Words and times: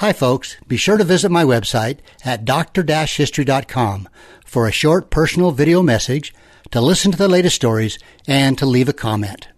Hi, 0.00 0.14
folks. 0.14 0.56
Be 0.66 0.78
sure 0.78 0.96
to 0.96 1.04
visit 1.04 1.30
my 1.30 1.44
website 1.44 1.98
at 2.24 2.46
dr-history.com 2.46 4.08
for 4.46 4.66
a 4.66 4.72
short 4.72 5.10
personal 5.10 5.50
video 5.50 5.82
message, 5.82 6.32
to 6.70 6.80
listen 6.80 7.12
to 7.12 7.18
the 7.18 7.28
latest 7.28 7.56
stories, 7.56 7.98
and 8.26 8.56
to 8.56 8.64
leave 8.64 8.88
a 8.88 8.94
comment. 8.94 9.48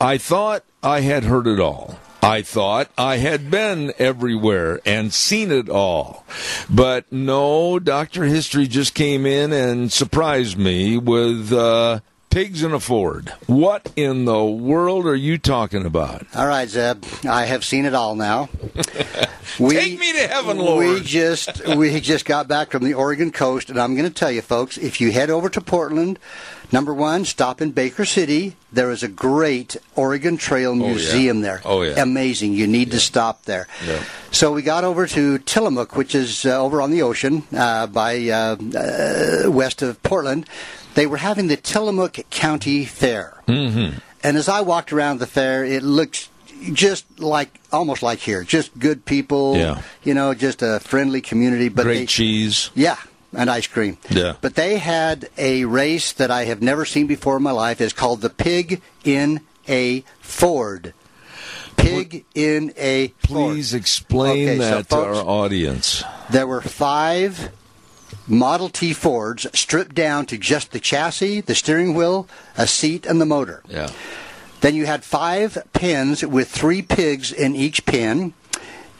I 0.00 0.18
thought 0.18 0.62
I 0.84 1.00
had 1.00 1.24
heard 1.24 1.48
it 1.48 1.58
all. 1.58 1.98
I 2.22 2.42
thought 2.42 2.92
I 2.96 3.16
had 3.16 3.50
been 3.50 3.92
everywhere 3.98 4.80
and 4.86 5.12
seen 5.12 5.50
it 5.50 5.68
all. 5.68 6.24
But 6.70 7.10
no, 7.10 7.80
Dr. 7.80 8.26
History 8.26 8.68
just 8.68 8.94
came 8.94 9.26
in 9.26 9.52
and 9.52 9.90
surprised 9.90 10.58
me 10.58 10.96
with 10.96 11.52
uh, 11.52 11.98
pigs 12.30 12.62
in 12.62 12.72
a 12.72 12.80
Ford. 12.80 13.32
What 13.46 13.92
in 13.96 14.24
the 14.24 14.44
world 14.44 15.04
are 15.06 15.16
you 15.16 15.36
talking 15.36 15.84
about? 15.84 16.26
All 16.34 16.46
right, 16.46 16.68
Zeb. 16.68 17.04
I 17.28 17.44
have 17.46 17.64
seen 17.64 17.84
it 17.84 17.94
all 17.94 18.14
now. 18.14 18.48
We, 19.58 19.74
Take 19.74 19.98
me 19.98 20.12
to 20.12 20.28
heaven, 20.28 20.58
Lord. 20.58 20.86
We 20.86 21.00
just 21.00 21.66
we 21.66 22.00
just 22.00 22.24
got 22.24 22.46
back 22.46 22.70
from 22.70 22.84
the 22.84 22.94
Oregon 22.94 23.32
coast, 23.32 23.68
and 23.68 23.80
I'm 23.80 23.94
going 23.94 24.08
to 24.08 24.14
tell 24.14 24.30
you, 24.30 24.42
folks, 24.42 24.78
if 24.78 25.00
you 25.00 25.12
head 25.12 25.28
over 25.28 25.48
to 25.50 25.60
Portland, 25.60 26.18
number 26.72 26.94
one, 26.94 27.24
stop 27.24 27.60
in 27.60 27.72
Baker 27.72 28.04
City. 28.04 28.56
There 28.72 28.90
is 28.90 29.02
a 29.02 29.08
great 29.08 29.76
Oregon 29.96 30.36
Trail 30.36 30.74
Museum 30.74 31.38
oh, 31.38 31.40
yeah. 31.40 31.46
there. 31.46 31.60
Oh 31.64 31.82
yeah, 31.82 32.00
amazing. 32.00 32.54
You 32.54 32.66
need 32.66 32.88
yeah. 32.88 32.94
to 32.94 33.00
stop 33.00 33.44
there. 33.44 33.66
Yeah. 33.86 34.02
So 34.30 34.52
we 34.52 34.62
got 34.62 34.84
over 34.84 35.06
to 35.08 35.38
Tillamook, 35.38 35.96
which 35.96 36.14
is 36.14 36.46
uh, 36.46 36.62
over 36.62 36.80
on 36.80 36.90
the 36.90 37.02
ocean 37.02 37.42
uh, 37.54 37.86
by 37.88 38.28
uh, 38.28 38.56
uh 38.76 39.50
west 39.50 39.82
of 39.82 40.02
Portland 40.02 40.46
they 40.94 41.06
were 41.06 41.16
having 41.16 41.48
the 41.48 41.56
Tillamook 41.56 42.18
County 42.30 42.84
Fair. 42.84 43.42
Mm-hmm. 43.46 43.98
And 44.22 44.36
as 44.36 44.48
I 44.48 44.60
walked 44.60 44.92
around 44.92 45.18
the 45.18 45.26
fair, 45.26 45.64
it 45.64 45.82
looked 45.82 46.28
just 46.72 47.20
like 47.20 47.60
almost 47.72 48.02
like 48.02 48.18
here, 48.18 48.44
just 48.44 48.78
good 48.78 49.04
people. 49.04 49.56
Yeah. 49.56 49.82
You 50.04 50.14
know, 50.14 50.34
just 50.34 50.62
a 50.62 50.80
friendly 50.80 51.20
community. 51.20 51.68
But 51.68 51.84
great 51.84 51.98
they, 52.00 52.06
cheese. 52.06 52.70
Yeah, 52.74 52.98
and 53.32 53.48
ice 53.48 53.66
cream. 53.66 53.98
Yeah. 54.10 54.34
But 54.40 54.56
they 54.56 54.78
had 54.78 55.28
a 55.38 55.64
race 55.64 56.12
that 56.12 56.30
I 56.30 56.44
have 56.44 56.60
never 56.60 56.84
seen 56.84 57.06
before 57.06 57.36
in 57.36 57.42
my 57.42 57.52
life. 57.52 57.80
It's 57.80 57.92
called 57.92 58.20
the 58.20 58.30
Pig 58.30 58.82
in 59.04 59.40
a 59.68 60.04
Ford. 60.20 60.92
Pig 61.76 62.26
in 62.34 62.74
a 62.76 63.08
Please 63.22 63.70
Ford. 63.70 63.80
explain 63.80 64.48
okay, 64.48 64.58
that 64.58 64.90
so 64.90 64.96
folks, 64.96 65.16
to 65.16 65.20
our 65.20 65.26
audience. 65.26 66.04
There 66.28 66.46
were 66.46 66.60
five 66.60 67.50
Model 68.26 68.68
T 68.68 68.92
Fords 68.92 69.46
stripped 69.58 69.94
down 69.94 70.26
to 70.26 70.38
just 70.38 70.72
the 70.72 70.80
chassis, 70.80 71.40
the 71.40 71.54
steering 71.54 71.94
wheel, 71.94 72.28
a 72.56 72.66
seat, 72.66 73.06
and 73.06 73.20
the 73.20 73.26
motor. 73.26 73.62
Yeah. 73.68 73.90
Then 74.60 74.74
you 74.74 74.86
had 74.86 75.04
five 75.04 75.58
pins 75.72 76.24
with 76.24 76.48
three 76.48 76.82
pigs 76.82 77.32
in 77.32 77.56
each 77.56 77.86
pin. 77.86 78.34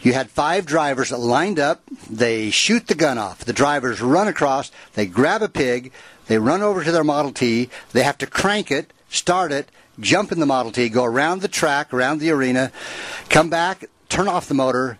You 0.02 0.14
had 0.14 0.30
five 0.30 0.64
drivers 0.64 1.12
lined 1.12 1.58
up. 1.58 1.82
They 2.08 2.50
shoot 2.50 2.86
the 2.86 2.94
gun 2.94 3.18
off. 3.18 3.44
The 3.44 3.52
drivers 3.52 4.00
run 4.00 4.28
across. 4.28 4.70
They 4.94 5.04
grab 5.06 5.42
a 5.42 5.48
pig. 5.48 5.92
They 6.26 6.38
run 6.38 6.62
over 6.62 6.82
to 6.82 6.92
their 6.92 7.04
Model 7.04 7.32
T. 7.32 7.68
They 7.92 8.02
have 8.04 8.16
to 8.18 8.26
crank 8.26 8.70
it, 8.70 8.92
start 9.10 9.52
it, 9.52 9.68
jump 9.98 10.32
in 10.32 10.40
the 10.40 10.46
Model 10.46 10.72
T, 10.72 10.88
go 10.88 11.04
around 11.04 11.42
the 11.42 11.48
track, 11.48 11.92
around 11.92 12.20
the 12.20 12.30
arena, 12.30 12.72
come 13.28 13.50
back, 13.50 13.84
turn 14.08 14.28
off 14.28 14.48
the 14.48 14.54
motor, 14.54 14.98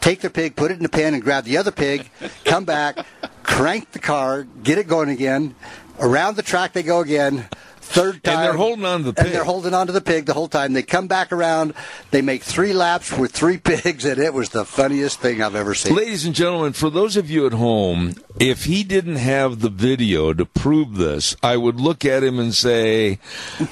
take 0.00 0.20
their 0.20 0.30
pig, 0.30 0.56
put 0.56 0.70
it 0.70 0.78
in 0.78 0.82
the 0.82 0.88
pen, 0.88 1.12
and 1.12 1.22
grab 1.22 1.44
the 1.44 1.56
other 1.56 1.72
pig, 1.72 2.08
come 2.44 2.64
back, 2.64 3.04
crank 3.50 3.90
the 3.90 3.98
car, 3.98 4.44
get 4.62 4.78
it 4.78 4.86
going 4.86 5.10
again. 5.10 5.54
Around 5.98 6.36
the 6.36 6.42
track 6.42 6.72
they 6.72 6.82
go 6.82 7.00
again. 7.00 7.46
Third 7.92 8.22
time. 8.22 8.36
And 8.36 8.44
they're 8.44 8.52
holding 8.56 8.84
on 8.84 9.00
to 9.00 9.04
the 9.06 9.12
pig. 9.14 9.26
And 9.26 9.34
they're 9.34 9.44
holding 9.44 9.74
on 9.74 9.86
to 9.88 9.92
the 9.92 10.00
pig 10.00 10.26
the 10.26 10.32
whole 10.34 10.46
time. 10.48 10.72
They 10.74 10.82
come 10.82 11.08
back 11.08 11.32
around. 11.32 11.74
They 12.12 12.22
make 12.22 12.42
three 12.44 12.72
laps 12.72 13.12
with 13.16 13.32
three 13.32 13.58
pigs, 13.70 14.04
and 14.04 14.20
it 14.20 14.32
was 14.32 14.50
the 14.50 14.64
funniest 14.64 15.20
thing 15.20 15.42
I've 15.42 15.56
ever 15.56 15.74
seen. 15.74 15.96
Ladies 15.96 16.24
and 16.24 16.34
gentlemen, 16.34 16.72
for 16.72 16.88
those 16.88 17.16
of 17.16 17.30
you 17.30 17.46
at 17.46 17.52
home, 17.52 18.14
if 18.38 18.64
he 18.64 18.84
didn't 18.84 19.16
have 19.16 19.58
the 19.60 19.68
video 19.70 20.32
to 20.32 20.44
prove 20.46 20.96
this, 20.96 21.34
I 21.42 21.56
would 21.56 21.80
look 21.80 22.04
at 22.04 22.22
him 22.22 22.38
and 22.38 22.54
say, 22.54 23.18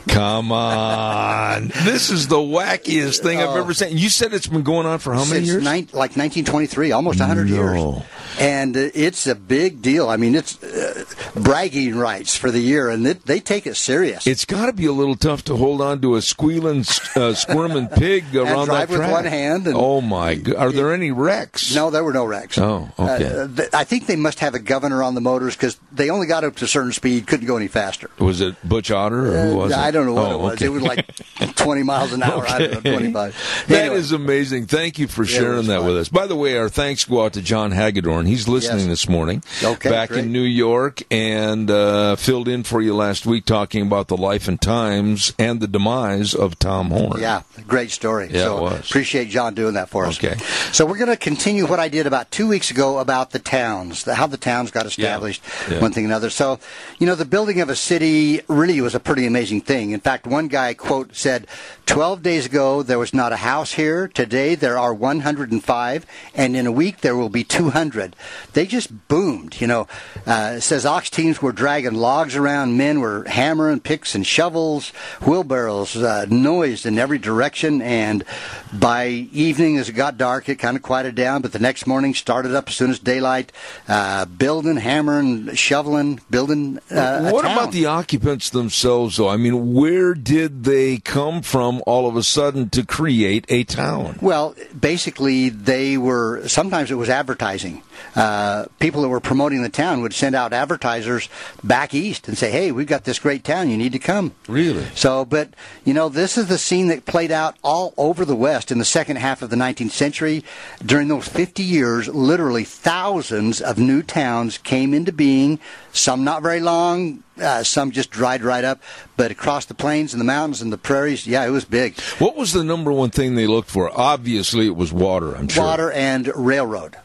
"Come 0.08 0.50
on, 0.52 1.68
this 1.84 2.10
is 2.10 2.28
the 2.28 2.36
wackiest 2.36 3.20
thing 3.22 3.38
I've 3.38 3.50
Oh. 3.50 3.60
ever 3.60 3.72
seen." 3.74 3.96
You 3.96 4.08
said 4.08 4.32
it's 4.34 4.46
been 4.48 4.62
going 4.62 4.86
on 4.86 4.98
for 4.98 5.14
how 5.14 5.24
many 5.24 5.46
years? 5.46 5.62
nine- 5.62 5.88
like 5.92 6.16
1923, 6.16 6.92
almost 6.92 7.20
100 7.20 7.48
No. 7.48 7.54
years. 7.54 8.02
And 8.40 8.76
uh, 8.76 8.88
it's 8.94 9.26
a 9.26 9.34
big 9.34 9.82
deal. 9.82 10.08
I 10.08 10.16
mean, 10.16 10.34
it's 10.34 10.62
uh, 10.62 11.04
bragging 11.34 11.96
rights 11.96 12.36
for 12.36 12.50
the 12.50 12.60
year, 12.60 12.88
and 12.88 13.06
it, 13.06 13.24
they 13.26 13.40
take 13.40 13.66
it 13.66 13.76
serious. 14.08 14.26
It's 14.26 14.44
got 14.44 14.66
to 14.66 14.72
be 14.72 14.86
a 14.86 14.92
little 14.92 15.16
tough 15.16 15.44
to 15.44 15.56
hold 15.56 15.80
on 15.80 16.00
to 16.02 16.16
a 16.16 16.22
squealing, 16.22 16.84
uh, 17.16 17.34
squirming 17.34 17.88
pig 17.96 18.34
around 18.34 18.66
drive 18.66 18.88
that 18.88 18.98
with 18.98 19.10
one 19.10 19.24
hand 19.24 19.66
and- 19.66 19.76
oh 19.76 20.00
my! 20.00 20.34
God. 20.36 20.56
Are 20.56 20.72
there 20.72 20.92
any 20.92 21.10
wrecks? 21.10 21.74
No, 21.74 21.90
there 21.90 22.04
were 22.04 22.12
no 22.12 22.24
wrecks. 22.24 22.58
Oh, 22.58 22.90
okay. 22.98 23.26
Uh, 23.28 23.48
I 23.74 23.84
think 23.84 24.06
they 24.06 24.16
must 24.16 24.40
have 24.40 24.54
a 24.54 24.58
governor 24.58 25.02
on 25.02 25.14
the 25.14 25.20
motors 25.20 25.54
because 25.56 25.78
they 25.92 26.10
only 26.10 26.26
got 26.26 26.44
up 26.44 26.56
to 26.56 26.64
a 26.64 26.68
certain 26.68 26.92
speed, 26.92 27.26
couldn't 27.26 27.46
go 27.46 27.56
any 27.56 27.68
faster. 27.68 28.10
Was 28.18 28.40
it 28.40 28.56
Butch 28.66 28.90
Otter 28.90 29.26
or 29.34 29.46
who 29.48 29.56
was 29.56 29.72
it? 29.72 29.78
Uh, 29.78 29.80
I 29.80 29.90
don't 29.90 30.06
know 30.06 30.14
what 30.14 30.30
Oh, 30.32 30.34
it 30.38 30.42
was. 30.42 30.52
okay. 30.54 30.66
It 30.66 30.68
was 30.68 30.82
like 30.82 31.06
20 31.56 31.82
miles 31.82 32.12
an 32.12 32.22
hour. 32.22 32.46
I 32.46 32.58
don't 32.58 32.70
know, 32.72 32.78
Okay. 32.78 32.92
25. 32.92 33.64
That 33.68 33.92
is 33.92 34.12
Anyway. 34.12 34.24
amazing. 34.24 34.66
Thank 34.66 34.98
you 34.98 35.08
for 35.08 35.24
Yeah, 35.24 35.38
sharing 35.38 35.56
was 35.58 35.66
that 35.68 35.78
fun. 35.78 35.86
with 35.88 35.96
us. 35.98 36.08
By 36.08 36.26
the 36.26 36.36
way, 36.36 36.56
our 36.56 36.68
thanks 36.68 37.04
go 37.04 37.24
out 37.24 37.32
to 37.34 37.42
John 37.42 37.72
Hagedorn. 37.72 38.26
He's 38.26 38.46
listening 38.48 38.80
Yes. 38.88 38.88
this 38.88 39.08
morning. 39.08 39.42
Okay, 39.62 39.90
Back 39.90 40.10
great. 40.10 40.24
in 40.24 40.32
New 40.32 40.42
York 40.42 41.02
and 41.10 41.70
uh, 41.70 42.16
filled 42.16 42.48
in 42.48 42.62
for 42.62 42.80
you 42.80 42.94
last 42.94 43.26
week 43.26 43.44
talking 43.44 43.82
about 43.82 43.97
the 44.06 44.16
life 44.16 44.46
and 44.46 44.60
times 44.60 45.32
and 45.38 45.60
the 45.60 45.66
demise 45.66 46.32
of 46.34 46.58
Tom 46.60 46.90
Horn. 46.90 47.20
Yeah, 47.20 47.42
great 47.66 47.90
story. 47.90 48.28
Yeah, 48.30 48.44
so 48.44 48.66
appreciate 48.68 49.28
John 49.30 49.54
doing 49.54 49.74
that 49.74 49.88
for 49.88 50.06
us. 50.06 50.22
Okay. 50.22 50.36
So 50.70 50.86
we're 50.86 50.98
going 50.98 51.10
to 51.10 51.16
continue 51.16 51.66
what 51.66 51.80
I 51.80 51.88
did 51.88 52.06
about 52.06 52.30
two 52.30 52.46
weeks 52.46 52.70
ago 52.70 52.98
about 52.98 53.32
the 53.32 53.40
towns, 53.40 54.04
how 54.04 54.28
the 54.28 54.36
towns 54.36 54.70
got 54.70 54.86
established, 54.86 55.42
Yeah. 55.68 55.80
one 55.80 55.90
thing 55.92 56.04
and 56.04 56.12
another. 56.12 56.30
So, 56.30 56.60
you 57.00 57.06
know, 57.08 57.16
the 57.16 57.24
building 57.24 57.60
of 57.60 57.68
a 57.68 57.74
city 57.76 58.40
really 58.46 58.80
was 58.80 58.94
a 58.94 59.00
pretty 59.00 59.26
amazing 59.26 59.62
thing. 59.62 59.90
In 59.90 59.98
fact, 60.00 60.26
one 60.26 60.46
guy 60.48 60.74
quote 60.74 61.16
said, 61.16 61.46
"12 61.86 62.22
days 62.22 62.46
ago 62.46 62.82
there 62.84 62.98
was 62.98 63.12
not 63.12 63.32
a 63.32 63.36
house 63.38 63.72
here. 63.72 64.06
Today 64.06 64.54
there 64.54 64.78
are 64.78 64.94
105, 64.94 66.06
and 66.34 66.54
in 66.54 66.66
a 66.66 66.72
week 66.72 67.00
there 67.00 67.16
will 67.16 67.28
be 67.28 67.42
200." 67.44 68.14
They 68.52 68.66
just 68.66 69.08
boomed. 69.08 69.60
You 69.60 69.66
know, 69.66 69.86
uh, 70.26 70.54
it 70.56 70.60
says 70.60 70.84
ox 70.86 71.08
teams 71.10 71.40
were 71.40 71.52
dragging 71.52 71.94
logs 71.94 72.36
around, 72.36 72.76
men 72.76 73.00
were 73.00 73.24
hammering 73.26 73.80
picks 73.88 74.14
and 74.14 74.26
shovels, 74.26 74.90
wheelbarrows 75.22 75.96
uh, 75.96 76.26
noised 76.28 76.84
in 76.84 76.98
every 76.98 77.16
direction, 77.16 77.80
and 77.80 78.22
by 78.70 79.06
evening 79.06 79.78
as 79.78 79.88
it 79.88 79.94
got 79.94 80.18
dark, 80.18 80.46
it 80.50 80.56
kind 80.56 80.76
of 80.76 80.82
quieted 80.82 81.14
down. 81.14 81.40
But 81.40 81.52
the 81.52 81.58
next 81.58 81.86
morning 81.86 82.12
started 82.12 82.54
up 82.54 82.68
as 82.68 82.74
soon 82.74 82.90
as 82.90 82.98
daylight, 82.98 83.50
uh, 83.88 84.26
building, 84.26 84.76
hammering, 84.76 85.54
shoveling, 85.54 86.20
building. 86.28 86.80
Uh, 86.90 87.30
what 87.30 87.46
about 87.46 87.72
the 87.72 87.86
occupants 87.86 88.50
themselves, 88.50 89.16
though? 89.16 89.30
I 89.30 89.38
mean, 89.38 89.72
where 89.72 90.12
did 90.12 90.64
they 90.64 90.98
come 90.98 91.40
from 91.40 91.82
all 91.86 92.06
of 92.06 92.14
a 92.14 92.22
sudden 92.22 92.68
to 92.70 92.84
create 92.84 93.46
a 93.48 93.64
town? 93.64 94.18
Well, 94.20 94.54
basically, 94.78 95.48
they 95.48 95.96
were. 95.96 96.46
Sometimes 96.46 96.90
it 96.90 96.96
was 96.96 97.08
advertising. 97.08 97.82
Uh, 98.14 98.66
people 98.78 99.02
that 99.02 99.08
were 99.08 99.20
promoting 99.20 99.62
the 99.62 99.68
town 99.68 100.02
would 100.02 100.12
send 100.12 100.34
out 100.34 100.52
advertisers 100.52 101.28
back 101.62 101.94
east 101.94 102.28
and 102.28 102.36
say, 102.36 102.50
"Hey, 102.50 102.72
we've 102.72 102.86
got 102.86 103.04
this 103.04 103.18
great 103.18 103.44
town. 103.44 103.70
You 103.70 103.76
need 103.76 103.92
to 103.92 103.98
come." 103.98 104.32
Really? 104.46 104.86
So, 104.94 105.24
but 105.24 105.50
you 105.84 105.94
know, 105.94 106.08
this 106.08 106.36
is 106.38 106.46
the 106.46 106.58
scene 106.58 106.88
that 106.88 107.06
played 107.06 107.30
out 107.30 107.56
all 107.62 107.94
over 107.96 108.24
the 108.24 108.36
West 108.36 108.70
in 108.70 108.78
the 108.78 108.84
second 108.84 109.16
half 109.16 109.42
of 109.42 109.50
the 109.50 109.56
19th 109.56 109.92
century. 109.92 110.44
During 110.84 111.08
those 111.08 111.28
50 111.28 111.62
years, 111.62 112.08
literally 112.08 112.64
thousands 112.64 113.60
of 113.60 113.78
new 113.78 114.02
towns 114.02 114.58
came 114.58 114.94
into 114.94 115.12
being. 115.12 115.58
Some 115.92 116.24
not 116.24 116.42
very 116.42 116.60
long, 116.60 117.22
uh, 117.40 117.62
some 117.62 117.90
just 117.90 118.10
dried 118.10 118.42
right 118.42 118.64
up. 118.64 118.80
But 119.16 119.30
across 119.30 119.64
the 119.64 119.74
plains 119.74 120.12
and 120.12 120.20
the 120.20 120.24
mountains 120.24 120.62
and 120.62 120.72
the 120.72 120.78
prairies, 120.78 121.26
yeah, 121.26 121.44
it 121.44 121.50
was 121.50 121.64
big. 121.64 121.98
What 122.18 122.36
was 122.36 122.52
the 122.52 122.62
number 122.64 122.92
one 122.92 123.10
thing 123.10 123.34
they 123.34 123.46
looked 123.46 123.70
for? 123.70 123.90
Obviously, 123.98 124.66
it 124.66 124.76
was 124.76 124.92
water. 124.92 125.34
I'm 125.36 125.48
sure. 125.48 125.64
water 125.64 125.90
and 125.92 126.30
railroad. 126.36 126.96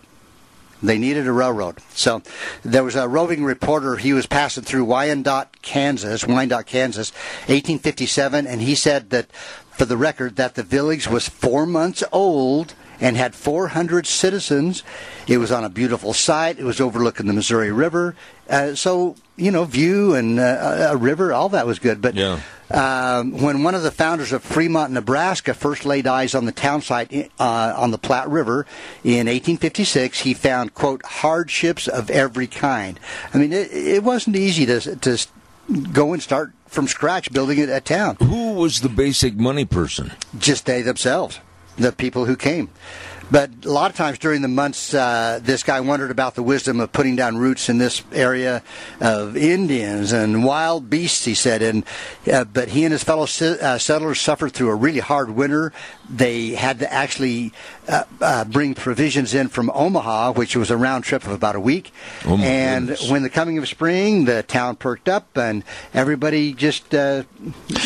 They 0.84 0.98
needed 0.98 1.28
a 1.28 1.32
railroad. 1.32 1.78
So 1.94 2.22
there 2.62 2.84
was 2.84 2.96
a 2.96 3.08
roving 3.08 3.46
reporter. 3.46 3.96
He 3.96 4.12
was 4.14 4.26
passing 4.26 4.64
through 4.64 4.84
Wyandotte, 4.84 5.62
Kansas, 5.62 6.28
Wyandotte, 6.28 6.66
Kansas, 6.66 7.12
1857, 7.48 8.46
and 8.46 8.62
he 8.62 8.76
said 8.76 9.10
that, 9.12 9.32
for 9.72 9.86
the 9.86 9.98
record, 9.98 10.36
that 10.36 10.56
the 10.56 10.64
village 10.64 11.08
was 11.08 11.28
four 11.28 11.66
months 11.66 12.04
old 12.12 12.76
and 13.00 13.18
had 13.18 13.34
400 13.34 14.06
citizens. 14.06 14.84
It 15.28 15.38
was 15.38 15.52
on 15.52 15.64
a 15.64 15.70
beautiful 15.70 16.14
site. 16.14 16.60
It 16.60 16.64
was 16.64 16.80
overlooking 16.80 17.28
the 17.28 17.34
Missouri 17.34 17.72
River. 17.72 18.16
Uh, 18.50 18.76
so, 18.76 19.16
you 19.36 19.52
know, 19.52 19.64
view 19.64 20.14
and 20.16 20.40
uh, 20.40 20.90
a 20.92 20.98
river, 20.98 21.34
all 21.34 21.50
that 21.50 21.66
was 21.66 21.80
good. 21.80 22.02
But 22.02 22.16
Yeah. 22.16 22.40
Um, 22.72 23.42
when 23.42 23.64
one 23.64 23.76
of 23.76 23.84
the 23.84 23.92
founders 23.92 24.32
of 24.32 24.44
Fremont, 24.44 24.92
Nebraska, 24.92 25.54
first 25.54 25.86
laid 25.86 26.08
eyes 26.08 26.34
on 26.34 26.46
the 26.46 26.52
town 26.52 26.82
site 26.82 27.32
uh, 27.40 27.74
on 27.76 27.92
the 27.92 27.98
Platte 27.98 28.30
River 28.30 28.66
in 29.04 29.28
1856, 29.28 30.22
he 30.22 30.34
found 30.34 30.74
quote 30.74 31.04
hardships 31.06 31.88
of 31.88 32.10
every 32.10 32.48
kind. 32.48 33.00
I 33.34 33.38
mean, 33.38 33.54
it, 33.54 33.72
it 33.72 34.04
wasn't 34.04 34.36
easy 34.36 34.66
to 34.66 34.80
to 34.96 35.18
go 35.92 36.14
and 36.14 36.22
start 36.22 36.54
from 36.68 36.88
scratch 36.88 37.32
building 37.32 37.60
a, 37.60 37.78
a 37.78 37.82
town. 37.82 38.18
Who 38.20 38.54
was 38.54 38.82
the 38.82 38.90
basic 38.90 39.36
money 39.36 39.66
person? 39.66 40.12
Just 40.38 40.66
they 40.66 40.82
themselves, 40.82 41.40
the 41.78 41.92
people 41.92 42.26
who 42.26 42.36
came. 42.36 42.70
But 43.34 43.50
a 43.66 43.72
lot 43.72 43.90
of 43.90 43.98
times 43.98 44.20
during 44.20 44.44
the 44.44 44.48
months, 44.48 44.94
uh, 44.94 45.40
this 45.42 45.64
guy 45.64 45.80
wondered 45.80 46.12
about 46.12 46.36
the 46.36 46.44
wisdom 46.44 46.80
of 46.80 46.92
putting 46.92 47.16
down 47.16 47.36
roots 47.36 47.68
in 47.68 47.80
this 47.80 48.04
area 48.12 48.62
of 49.02 49.36
Indians 49.36 50.12
and 50.12 50.44
wild 50.44 50.88
beasts. 50.88 51.26
He 51.26 51.34
said, 51.34 51.64
and 51.64 51.84
uh, 52.32 52.44
but 52.44 52.70
he 52.70 52.86
and 52.86 52.92
his 52.92 53.04
fellow 53.04 53.24
uh, 53.24 53.80
settlers 53.80 54.22
suffered 54.22 54.52
through 54.52 54.70
a 54.70 54.76
really 54.76 55.00
hard 55.00 55.32
winter. 55.32 55.74
They 56.08 56.50
had 56.50 56.78
to 56.80 56.94
actually 56.94 57.54
uh, 57.88 58.04
uh, 58.22 58.46
bring 58.46 58.76
provisions 58.76 59.34
in 59.34 59.48
from 59.48 59.72
Omaha, 59.74 60.34
which 60.34 60.56
was 60.56 60.70
a 60.70 60.78
round 60.78 61.04
trip 61.04 61.26
of 61.26 61.32
about 61.32 61.56
a 61.56 61.60
week. 61.60 61.92
Oh, 62.26 62.38
and 62.38 62.88
goodness. 62.88 63.10
when 63.10 63.24
the 63.24 63.32
coming 63.32 63.58
of 63.58 63.68
spring, 63.68 64.26
the 64.26 64.44
town 64.44 64.76
perked 64.76 65.10
up, 65.10 65.36
and 65.36 65.64
everybody 65.92 66.54
just 66.54 66.94
uh, 66.94 67.24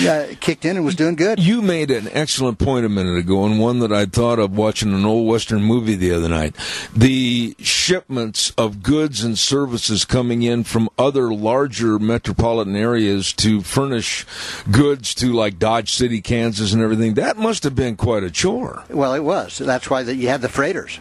uh, 0.02 0.26
kicked 0.42 0.66
in 0.66 0.76
and 0.76 0.84
was 0.84 0.96
doing 0.96 1.16
good. 1.16 1.40
You 1.40 1.62
made 1.62 1.90
an 1.90 2.10
excellent 2.12 2.60
point 2.60 2.86
a 2.86 2.90
minute 2.90 3.18
ago, 3.18 3.46
and 3.46 3.62
one 3.62 3.80
that 3.80 3.94
I 3.94 4.06
thought 4.06 4.40
of 4.40 4.58
watching 4.58 4.94
an 4.94 5.06
old 5.06 5.37
Western 5.38 5.62
movie 5.62 5.94
the 5.94 6.12
other 6.12 6.28
night. 6.28 6.56
The 6.96 7.56
shipments 7.60 8.50
of 8.58 8.82
goods 8.82 9.24
and 9.24 9.38
services 9.38 10.04
coming 10.04 10.42
in 10.42 10.64
from 10.64 10.90
other 10.98 11.32
larger 11.32 12.00
metropolitan 12.00 12.76
areas 12.76 13.32
to 13.34 13.62
furnish 13.62 14.26
goods 14.72 15.14
to 15.14 15.32
like 15.32 15.60
Dodge 15.60 15.94
City, 15.94 16.22
Kansas, 16.22 16.74
and 16.74 16.82
everything, 16.82 17.14
that 17.14 17.38
must 17.38 17.62
have 17.66 17.76
been 17.76 17.96
quite 17.98 18.24
a 18.24 18.32
chore. 18.32 18.82
Well, 18.90 19.14
it 19.14 19.20
was. 19.20 19.60
That's 19.60 19.92
why 19.92 20.02
that 20.02 20.16
you 20.16 20.28
had 20.28 20.42
the 20.42 20.50
freighters. 20.50 21.00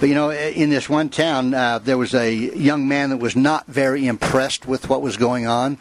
But 0.00 0.08
you 0.08 0.14
know, 0.14 0.30
in 0.32 0.70
this 0.70 0.88
one 0.88 1.10
town, 1.10 1.52
uh, 1.52 1.78
there 1.78 1.98
was 1.98 2.14
a 2.14 2.32
young 2.32 2.88
man 2.88 3.10
that 3.10 3.18
was 3.18 3.36
not 3.36 3.66
very 3.66 4.06
impressed 4.06 4.66
with 4.66 4.88
what 4.88 5.02
was 5.02 5.18
going 5.18 5.46
on, 5.46 5.76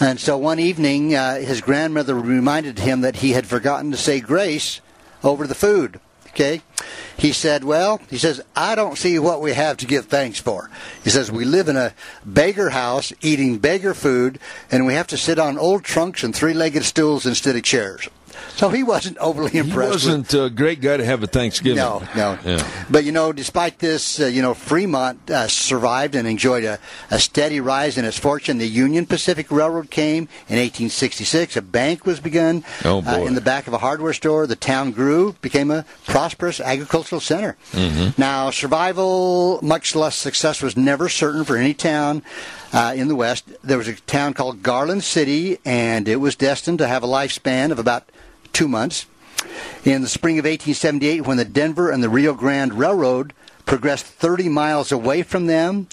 and 0.00 0.18
so 0.18 0.38
one 0.38 0.58
evening, 0.58 1.14
uh, 1.14 1.40
his 1.40 1.60
grandmother 1.60 2.14
reminded 2.14 2.78
him 2.78 3.02
that 3.02 3.16
he 3.16 3.32
had 3.32 3.46
forgotten 3.46 3.90
to 3.90 3.98
say 3.98 4.20
grace 4.20 4.80
over 5.22 5.46
the 5.46 5.54
food. 5.54 6.00
Okay, 6.34 6.62
he 7.16 7.30
said, 7.30 7.62
"Well, 7.62 8.00
he 8.10 8.18
says 8.18 8.40
I 8.56 8.74
don't 8.74 8.98
see 8.98 9.20
what 9.20 9.40
we 9.40 9.52
have 9.52 9.76
to 9.76 9.86
give 9.86 10.06
thanks 10.06 10.40
for." 10.40 10.68
He 11.04 11.10
says 11.10 11.30
we 11.30 11.44
live 11.44 11.68
in 11.68 11.76
a 11.76 11.94
beggar 12.24 12.70
house, 12.70 13.12
eating 13.20 13.58
beggar 13.58 13.94
food, 13.94 14.40
and 14.68 14.84
we 14.84 14.94
have 14.94 15.06
to 15.08 15.16
sit 15.16 15.38
on 15.38 15.56
old 15.56 15.84
trunks 15.84 16.24
and 16.24 16.34
three-legged 16.34 16.84
stools 16.84 17.24
instead 17.24 17.54
of 17.54 17.62
chairs. 17.62 18.08
So 18.56 18.68
he 18.68 18.82
wasn't 18.82 19.18
overly 19.18 19.58
impressed. 19.58 20.04
He 20.04 20.10
wasn't 20.10 20.34
a 20.34 20.50
great 20.50 20.80
guy 20.80 20.96
to 20.96 21.04
have 21.04 21.22
a 21.22 21.26
Thanksgiving. 21.26 21.76
no, 21.76 22.02
no. 22.16 22.38
Yeah. 22.44 22.66
But 22.90 23.04
you 23.04 23.12
know, 23.12 23.32
despite 23.32 23.78
this, 23.78 24.20
uh, 24.20 24.26
you 24.26 24.42
know, 24.42 24.54
Fremont 24.54 25.30
uh, 25.30 25.48
survived 25.48 26.14
and 26.14 26.26
enjoyed 26.28 26.64
a, 26.64 26.78
a 27.10 27.18
steady 27.18 27.60
rise 27.60 27.98
in 27.98 28.04
its 28.04 28.18
fortune. 28.18 28.58
The 28.58 28.68
Union 28.68 29.06
Pacific 29.06 29.50
Railroad 29.50 29.90
came 29.90 30.24
in 30.48 30.58
1866. 30.58 31.56
A 31.56 31.62
bank 31.62 32.06
was 32.06 32.20
begun 32.20 32.64
Oh, 32.84 33.02
uh, 33.06 33.24
in 33.24 33.34
the 33.34 33.40
back 33.40 33.66
of 33.66 33.72
a 33.72 33.78
hardware 33.78 34.12
store. 34.12 34.46
The 34.46 34.56
town 34.56 34.92
grew, 34.92 35.34
became 35.42 35.70
a 35.70 35.84
prosperous 36.06 36.60
agricultural 36.60 37.20
center. 37.20 37.56
Mm-hmm. 37.72 38.20
Now, 38.20 38.50
survival, 38.50 39.58
much 39.62 39.94
less 39.94 40.16
success, 40.16 40.62
was 40.62 40.76
never 40.76 41.08
certain 41.08 41.44
for 41.44 41.56
any 41.56 41.74
town. 41.74 42.22
Uh, 42.72 42.92
in 42.96 43.06
the 43.08 43.14
West, 43.14 43.44
there 43.62 43.78
was 43.78 43.86
a 43.88 43.94
town 43.94 44.34
called 44.34 44.62
Garland 44.62 45.04
City, 45.04 45.58
and 45.64 46.08
it 46.08 46.16
was 46.16 46.34
destined 46.34 46.78
to 46.78 46.88
have 46.88 47.02
a 47.04 47.06
lifespan 47.06 47.70
of 47.70 47.78
about 47.78 48.10
two 48.54 48.68
months. 48.68 49.04
In 49.84 50.00
the 50.00 50.08
spring 50.08 50.38
of 50.38 50.44
1878, 50.46 51.26
when 51.26 51.36
the 51.36 51.44
Denver 51.44 51.90
and 51.90 52.02
the 52.02 52.08
Rio 52.08 52.32
Grande 52.32 52.72
Railroad 52.72 53.34
progressed 53.66 54.06
30 54.06 54.48
miles 54.48 54.90
away 54.90 55.22
from 55.22 55.46
them, 55.46 55.88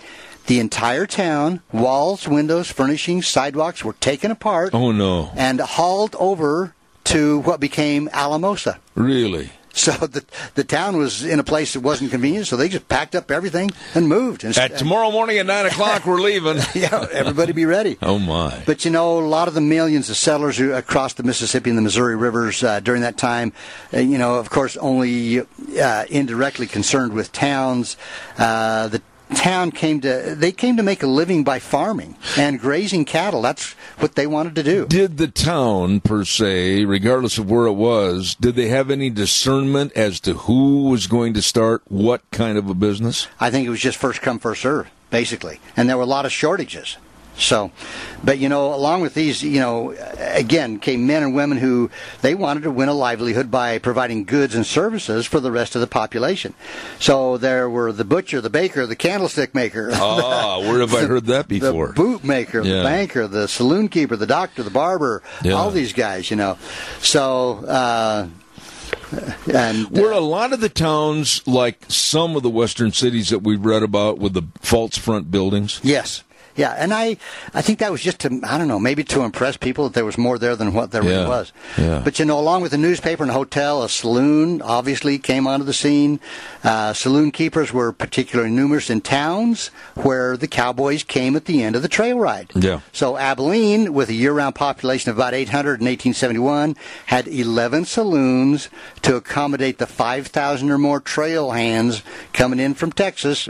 the 0.47 0.59
entire 0.59 1.05
town, 1.05 1.61
walls, 1.73 2.27
windows, 2.27 2.71
furnishings, 2.71 3.27
sidewalks 3.27 3.83
were 3.83 3.93
taken 3.93 4.31
apart 4.31 4.73
Oh 4.73 4.91
no, 4.91 5.31
and 5.35 5.59
hauled 5.59 6.15
over 6.19 6.73
to 7.05 7.39
what 7.39 7.59
became 7.59 8.09
Alamosa. 8.13 8.79
really? 8.95 9.51
So 9.81 9.91
the 9.93 10.23
the 10.55 10.63
town 10.65 10.97
was 10.97 11.23
in 11.23 11.39
a 11.39 11.43
place 11.43 11.73
that 11.73 11.79
wasn't 11.79 12.11
convenient, 12.11 12.45
so 12.45 12.57
they 12.57 12.67
just 12.67 12.87
packed 12.89 13.15
up 13.15 13.31
everything 13.31 13.71
and 13.95 14.07
moved. 14.07 14.43
And 14.43 14.55
At 14.57 14.77
tomorrow 14.77 15.09
morning 15.11 15.37
at 15.37 15.45
nine 15.45 15.65
o'clock, 15.65 16.05
we're 16.05 16.19
leaving. 16.19 16.57
yeah, 16.75 17.07
everybody 17.11 17.53
be 17.53 17.65
ready. 17.65 17.97
Oh 18.01 18.19
my! 18.19 18.61
But 18.65 18.83
you 18.83 18.91
know, 18.91 19.17
a 19.17 19.21
lot 19.25 19.47
of 19.47 19.53
the 19.53 19.61
millions 19.61 20.09
of 20.09 20.17
settlers 20.17 20.57
who 20.57 20.73
across 20.73 21.13
the 21.13 21.23
Mississippi 21.23 21.69
and 21.69 21.77
the 21.77 21.81
Missouri 21.81 22.15
rivers 22.17 22.63
uh, 22.63 22.81
during 22.81 23.01
that 23.01 23.17
time, 23.17 23.53
uh, 23.93 23.99
you 23.99 24.17
know, 24.17 24.35
of 24.35 24.49
course, 24.49 24.75
only 24.77 25.39
uh, 25.39 26.05
indirectly 26.09 26.67
concerned 26.67 27.13
with 27.13 27.31
towns. 27.31 27.95
Uh, 28.37 28.89
the 28.89 29.01
town 29.35 29.71
came 29.71 30.01
to 30.01 30.35
they 30.35 30.51
came 30.51 30.77
to 30.77 30.83
make 30.83 31.03
a 31.03 31.07
living 31.07 31.43
by 31.43 31.59
farming 31.59 32.15
and 32.37 32.59
grazing 32.59 33.05
cattle. 33.05 33.41
That's 33.41 33.73
what 33.99 34.15
they 34.15 34.27
wanted 34.27 34.55
to 34.55 34.63
do. 34.63 34.85
Did 34.85 35.17
the 35.17 35.27
town 35.27 35.99
per 36.01 36.25
se, 36.25 36.85
regardless 36.85 37.37
of 37.37 37.49
where 37.49 37.65
it 37.65 37.73
was, 37.73 38.35
did 38.35 38.55
they 38.55 38.67
have 38.67 38.91
any 38.91 39.09
discernment 39.09 39.91
as 39.93 40.19
to 40.21 40.33
who 40.33 40.89
was 40.89 41.07
going 41.07 41.33
to 41.33 41.41
start 41.41 41.81
what 41.87 42.21
kind 42.31 42.57
of 42.57 42.69
a 42.69 42.73
business? 42.73 43.27
I 43.39 43.49
think 43.49 43.67
it 43.67 43.71
was 43.71 43.79
just 43.79 43.97
first 43.97 44.21
come 44.21 44.39
first 44.39 44.61
serve, 44.61 44.87
basically, 45.09 45.59
and 45.75 45.89
there 45.89 45.97
were 45.97 46.03
a 46.03 46.07
lot 46.07 46.25
of 46.25 46.31
shortages. 46.31 46.97
So, 47.41 47.71
but 48.23 48.37
you 48.37 48.49
know, 48.49 48.73
along 48.73 49.01
with 49.01 49.13
these, 49.13 49.41
you 49.43 49.59
know, 49.59 49.91
again, 50.19 50.79
came 50.79 51.07
men 51.07 51.23
and 51.23 51.33
women 51.33 51.57
who 51.57 51.89
they 52.21 52.35
wanted 52.35 52.63
to 52.63 52.71
win 52.71 52.87
a 52.87 52.93
livelihood 52.93 53.49
by 53.49 53.79
providing 53.79 54.25
goods 54.25 54.53
and 54.53 54.65
services 54.65 55.25
for 55.25 55.39
the 55.39 55.51
rest 55.51 55.73
of 55.75 55.81
the 55.81 55.87
population. 55.87 56.53
So 56.99 57.37
there 57.37 57.69
were 57.69 57.91
the 57.91 58.03
butcher, 58.05 58.41
the 58.41 58.49
baker, 58.51 58.85
the 58.85 58.95
candlestick 58.95 59.55
maker, 59.55 59.89
Ah, 59.93 60.59
where 60.61 60.79
have 60.81 60.93
I 60.93 61.05
heard 61.05 61.25
that 61.25 61.47
the 61.47 61.59
before? 61.59 61.93
boot 61.93 62.23
maker, 62.23 62.61
Yeah. 62.61 62.77
the 62.77 62.83
banker, 62.83 63.27
the 63.27 63.47
saloon 63.47 63.87
keeper, 63.89 64.15
the 64.15 64.27
doctor, 64.27 64.61
the 64.63 64.69
barber, 64.69 65.23
Yeah. 65.43 65.53
all 65.53 65.71
these 65.71 65.93
guys, 65.93 66.29
you 66.29 66.37
know. 66.37 66.57
So, 67.01 67.65
uh, 67.65 68.27
and 69.53 69.87
uh, 69.97 70.01
Were 70.01 70.11
a 70.11 70.19
lot 70.19 70.53
of 70.53 70.61
the 70.61 70.69
towns 70.69 71.41
like 71.47 71.85
some 71.87 72.35
of 72.35 72.43
the 72.43 72.49
western 72.49 72.91
cities 72.91 73.29
that 73.29 73.39
we've 73.39 73.63
read 73.65 73.83
about 73.83 74.19
with 74.19 74.33
the 74.33 74.43
false 74.61 74.97
front 74.97 75.31
buildings? 75.31 75.79
Yes. 75.83 76.23
Yeah, 76.55 76.71
and 76.77 76.93
I, 76.93 77.17
I 77.53 77.61
think 77.61 77.79
that 77.79 77.91
was 77.91 78.01
just 78.01 78.19
to, 78.19 78.39
I 78.43 78.57
don't 78.57 78.67
know, 78.67 78.79
maybe 78.79 79.03
to 79.05 79.21
impress 79.21 79.57
people 79.57 79.85
that 79.85 79.93
there 79.93 80.05
was 80.05 80.17
more 80.17 80.37
there 80.37 80.55
than 80.55 80.73
what 80.73 80.91
there 80.91 81.03
Yeah, 81.03 81.09
really 81.11 81.27
was. 81.27 81.53
yeah. 81.77 82.01
But 82.03 82.19
you 82.19 82.25
know, 82.25 82.39
along 82.39 82.61
with 82.61 82.71
the 82.71 82.77
newspaper 82.77 83.23
and 83.23 83.31
hotel, 83.31 83.83
a 83.83 83.89
saloon 83.89 84.61
obviously 84.61 85.17
came 85.17 85.47
onto 85.47 85.65
the 85.65 85.73
scene. 85.73 86.19
Uh, 86.63 86.93
saloon 86.93 87.31
keepers 87.31 87.71
were 87.73 87.91
particularly 87.93 88.51
numerous 88.51 88.89
in 88.89 89.01
towns 89.01 89.67
where 89.95 90.35
the 90.37 90.47
cowboys 90.47 91.03
came 91.03 91.35
at 91.35 91.45
the 91.45 91.63
end 91.63 91.75
of 91.75 91.81
the 91.81 91.87
trail 91.87 92.19
ride. 92.19 92.51
Yeah. 92.55 92.81
So 92.91 93.17
Abilene, 93.17 93.93
with 93.93 94.09
a 94.09 94.13
year-round 94.13 94.55
population 94.55 95.09
of 95.11 95.17
about 95.17 95.33
800 95.33 95.81
in 95.81 95.85
1871, 95.87 96.75
had 97.07 97.27
11 97.27 97.85
saloons 97.85 98.69
to 99.03 99.15
accommodate 99.15 99.77
the 99.77 99.87
5,000 99.87 100.69
or 100.69 100.77
more 100.77 100.99
trail 100.99 101.51
hands 101.51 102.03
coming 102.33 102.59
in 102.59 102.73
from 102.73 102.91
Texas. 102.91 103.49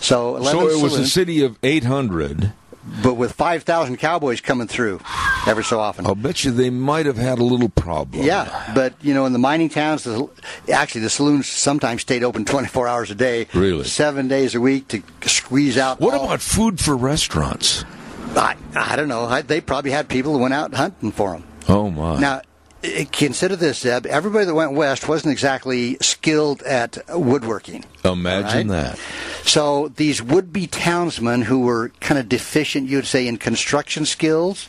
So 0.00 0.42
So 0.42 0.68
it 0.68 0.82
was 0.82 0.96
a 0.98 1.06
city 1.06 1.42
of 1.42 1.58
800. 1.62 2.52
but 3.02 3.14
with 3.14 3.32
5,000 3.32 3.98
cowboys 3.98 4.40
coming 4.40 4.66
through 4.66 5.00
every 5.46 5.62
so 5.62 5.78
often. 5.78 6.06
I'll 6.06 6.14
bet 6.14 6.44
you 6.44 6.50
they 6.50 6.70
might 6.70 7.06
have 7.06 7.18
had 7.18 7.38
a 7.38 7.44
little 7.44 7.68
problem. 7.68 8.24
Yeah, 8.24 8.72
but 8.74 8.94
you 9.02 9.12
know, 9.14 9.26
in 9.26 9.32
the 9.32 9.38
mining 9.38 9.68
towns, 9.68 10.04
the, 10.04 10.28
actually 10.72 11.02
the 11.02 11.10
saloons 11.10 11.46
sometimes 11.46 12.00
stayed 12.02 12.24
open 12.24 12.44
24 12.46 12.88
hours 12.88 13.10
a 13.10 13.14
day, 13.14 13.46
Really? 13.54 13.84
seven 13.84 14.26
days 14.28 14.54
a 14.54 14.60
week 14.60 14.88
to 14.88 15.02
squeeze 15.26 15.76
out. 15.76 16.00
What 16.00 16.14
all- 16.14 16.24
about 16.24 16.40
food 16.40 16.80
for 16.80 16.96
restaurants? 16.96 17.84
I, 18.34 18.56
I 18.74 18.96
don't 18.96 19.08
know. 19.08 19.24
I, 19.24 19.42
they 19.42 19.60
probably 19.60 19.90
had 19.90 20.08
people 20.08 20.32
who 20.32 20.38
went 20.38 20.54
out 20.54 20.72
hunting 20.72 21.10
for 21.12 21.32
them. 21.32 21.44
Oh 21.68 21.90
my! 21.90 22.18
Now, 22.20 22.42
eh, 22.84 23.04
consider 23.10 23.56
this, 23.56 23.80
Zeb. 23.80 24.06
Everybody 24.06 24.44
that 24.46 24.54
went 24.54 24.72
west 24.72 25.08
wasn't 25.08 25.32
exactly 25.32 25.96
skilled 26.00 26.62
at 26.62 26.96
woodworking. 27.08 27.84
Imagine 28.04 28.68
Right. 28.68 28.96
that. 28.96 28.98
So 29.44 29.88
these 29.88 30.22
would-be 30.22 30.66
townsmen 30.66 31.42
who 31.42 31.60
were 31.60 31.90
kind 32.00 32.18
of 32.18 32.28
deficient, 32.28 32.88
you'd 32.88 33.06
say, 33.06 33.26
in 33.26 33.36
construction 33.38 34.06
skills, 34.06 34.68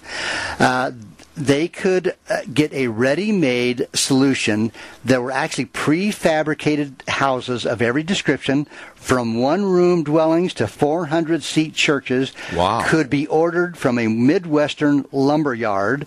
uh, 0.60 0.92
they 1.36 1.68
could 1.68 2.16
uh, 2.30 2.42
get 2.54 2.74
a 2.74 2.88
ready-made 2.88 3.88
solution. 3.94 4.72
There 5.04 5.22
were 5.22 5.32
actually 5.32 5.66
prefabricated 5.68 7.08
houses 7.08 7.66
of 7.66 7.82
every 7.82 8.04
description, 8.04 8.68
from 8.96 9.40
one-room 9.40 10.04
dwellings 10.04 10.54
to 10.54 10.66
400-seat 10.66 11.74
churches. 11.74 12.34
Wow. 12.54 12.84
Could 12.86 13.10
be 13.10 13.28
ordered 13.28 13.78
from 13.78 13.98
a 13.98 14.08
Midwestern 14.08 15.06
lumber 15.12 15.56
yard, 15.56 16.06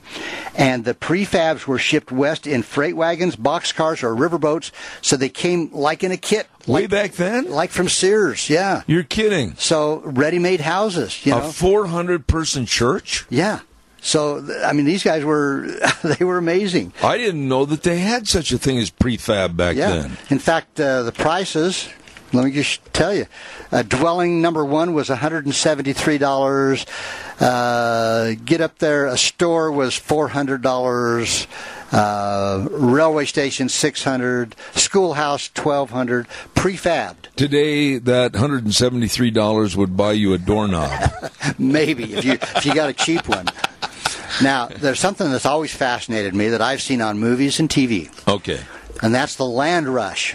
and 0.54 0.84
the 0.84 0.94
prefabs 0.94 1.66
were 1.66 1.78
shipped 1.78 2.12
west 2.12 2.46
in 2.46 2.62
freight 2.62 2.96
wagons, 2.96 3.34
boxcars, 3.34 4.02
or 4.02 4.14
riverboats. 4.14 4.70
So 5.02 5.16
they 5.16 5.28
came 5.28 5.72
like 5.72 6.04
in 6.04 6.12
a 6.12 6.16
kit, 6.16 6.46
Way 6.66 6.82
like, 6.82 6.90
back 6.90 7.12
then? 7.12 7.50
like 7.50 7.70
from 7.70 7.88
Sears. 7.88 8.48
Yeah. 8.48 8.82
You're 8.86 9.02
kidding. 9.02 9.54
So 9.58 10.00
ready-made 10.04 10.60
houses, 10.60 11.24
you 11.26 11.32
know. 11.32 11.48
A 11.48 11.52
400 11.52 12.26
person 12.26 12.66
church? 12.66 13.26
yeah. 13.30 13.60
So 14.00 14.46
I 14.62 14.74
mean, 14.74 14.84
these 14.84 15.02
guys 15.02 15.24
were 15.24 15.66
they 16.04 16.24
were 16.26 16.36
amazing. 16.36 16.92
I 17.02 17.16
didn't 17.16 17.48
know 17.48 17.64
that 17.64 17.82
they 17.84 18.00
had 18.00 18.28
such 18.28 18.52
a 18.52 18.58
thing 18.58 18.76
as 18.78 18.90
prefab 18.90 19.56
back 19.56 19.76
Yeah. 19.76 19.92
then. 19.92 20.18
In 20.28 20.38
fact, 20.38 20.78
uh, 20.78 21.04
the 21.04 21.12
prices, 21.12 21.88
let 22.34 22.44
me 22.44 22.50
just 22.50 22.84
tell 22.92 23.14
you. 23.14 23.26
Uh, 23.72 23.82
dwelling 23.82 24.42
number 24.42 24.64
one 24.64 24.92
was 24.94 25.08
$173. 25.08 26.86
Uh, 27.40 28.34
get 28.44 28.60
up 28.60 28.78
there, 28.78 29.06
a 29.06 29.16
store 29.16 29.70
was 29.72 29.94
$400. 29.94 31.46
Uh, 31.92 32.66
railway 32.72 33.24
station 33.24 33.68
600 33.68 34.56
schoolhouse 34.74 35.48
1200 35.54 36.26
prefabbed 36.54 37.28
Today, 37.36 37.98
that 37.98 38.32
$173 38.32 39.76
would 39.76 39.96
buy 39.96 40.10
you 40.12 40.32
a 40.32 40.38
doorknob. 40.38 40.90
maybe 41.58 42.14
if 42.14 42.24
you 42.24 42.32
if 42.32 42.66
you 42.66 42.74
got 42.74 42.90
a 42.90 42.92
cheap 42.92 43.28
one 43.28 43.46
now 44.42 44.66
there's 44.66 44.98
something 44.98 45.30
that's 45.30 45.46
always 45.46 45.72
fascinated 45.72 46.34
me 46.34 46.48
that 46.48 46.60
i've 46.60 46.82
seen 46.82 47.00
on 47.00 47.16
movies 47.20 47.60
and 47.60 47.68
tv 47.70 48.10
Okay. 48.26 48.58
and 49.02 49.14
that's 49.14 49.36
the 49.36 49.44
land 49.46 49.86
rush 49.86 50.34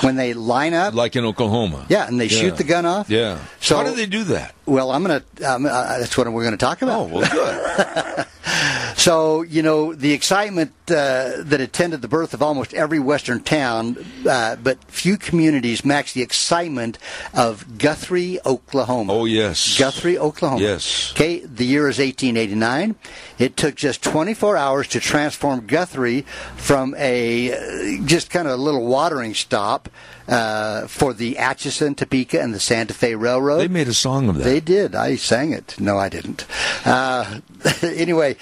when 0.00 0.16
they 0.16 0.34
line 0.34 0.74
up 0.74 0.94
Like 0.94 1.14
in 1.16 1.24
Oklahoma. 1.24 1.86
yeah 1.88 2.06
and 2.08 2.20
they 2.20 2.26
Yeah. 2.26 2.38
shoot 2.40 2.56
the 2.56 2.64
gun 2.64 2.84
off 2.86 3.08
Yeah. 3.10 3.38
So- 3.60 3.76
How 3.76 3.84
do 3.84 3.94
they 3.94 4.06
do 4.06 4.24
that? 4.24 4.54
well 4.66 4.90
i'm 4.90 5.02
gonna 5.02 5.22
um, 5.46 5.66
uh, 5.66 5.98
that's 5.98 6.16
what 6.16 6.30
we're 6.32 6.44
gonna 6.44 6.56
talk 6.56 6.82
about 6.82 7.00
Oh, 7.00 7.04
well, 7.04 7.30
good. 7.30 8.26
So, 8.96 9.42
you 9.42 9.62
know, 9.62 9.94
the 9.94 10.12
excitement 10.12 10.72
uh, 10.88 11.42
that 11.42 11.60
attended 11.60 12.02
the 12.02 12.08
birth 12.08 12.34
of 12.34 12.42
almost 12.42 12.74
every 12.74 12.98
Western 12.98 13.42
town, 13.42 13.96
uh, 14.28 14.56
but 14.56 14.82
few 14.84 15.16
communities 15.16 15.84
match 15.84 16.12
the 16.12 16.22
excitement 16.22 16.98
of 17.32 17.78
Guthrie, 17.78 18.38
Oklahoma. 18.44 19.12
Oh, 19.12 19.24
yes. 19.24 19.78
Guthrie, 19.78 20.18
Oklahoma. 20.18 20.60
Yes. 20.60 21.12
Okay, 21.12 21.40
the 21.40 21.64
year 21.64 21.88
is 21.88 21.98
1889. 21.98 22.94
It 23.38 23.56
took 23.56 23.74
just 23.74 24.02
24 24.02 24.56
hours 24.56 24.88
to 24.88 25.00
transform 25.00 25.66
Guthrie 25.66 26.22
from 26.56 26.94
a 26.96 27.52
uh, 27.52 28.04
just 28.06 28.30
kind 28.30 28.46
of 28.46 28.54
a 28.54 28.62
little 28.62 28.86
watering 28.86 29.34
stop 29.34 29.88
uh, 30.28 30.86
for 30.86 31.12
the 31.12 31.38
Atchison, 31.38 31.94
Topeka, 31.94 32.40
and 32.40 32.54
the 32.54 32.60
Santa 32.60 32.94
Fe 32.94 33.14
Railroad. 33.14 33.58
They 33.58 33.68
made 33.68 33.88
a 33.88 33.94
song 33.94 34.28
of 34.28 34.36
that. 34.36 34.44
They 34.44 34.60
did. 34.60 34.94
I 34.94 35.16
sang 35.16 35.52
it. 35.52 35.78
No, 35.78 35.98
I 35.98 36.08
didn't. 36.08 36.46
Uh, 36.86 37.40
anyway, 37.82 38.36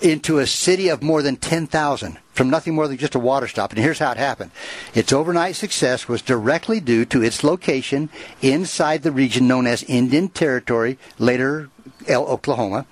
into 0.00 0.38
a 0.38 0.46
city 0.46 0.88
of 0.88 1.02
more 1.02 1.22
than 1.22 1.36
10,000 1.36 2.18
from 2.32 2.48
nothing 2.48 2.74
more 2.74 2.88
than 2.88 2.96
just 2.96 3.14
a 3.14 3.18
water 3.18 3.46
stop. 3.46 3.70
And 3.70 3.78
here's 3.78 3.98
how 3.98 4.12
it 4.12 4.16
happened. 4.16 4.50
Its 4.94 5.12
overnight 5.12 5.56
success 5.56 6.08
was 6.08 6.22
directly 6.22 6.80
due 6.80 7.04
to 7.06 7.22
its 7.22 7.44
location 7.44 8.08
inside 8.40 9.02
the 9.02 9.12
region 9.12 9.46
known 9.46 9.66
as 9.66 9.82
Indian 9.82 10.28
Territory, 10.28 10.98
later 11.18 11.68
Oklahoma, 12.08 12.86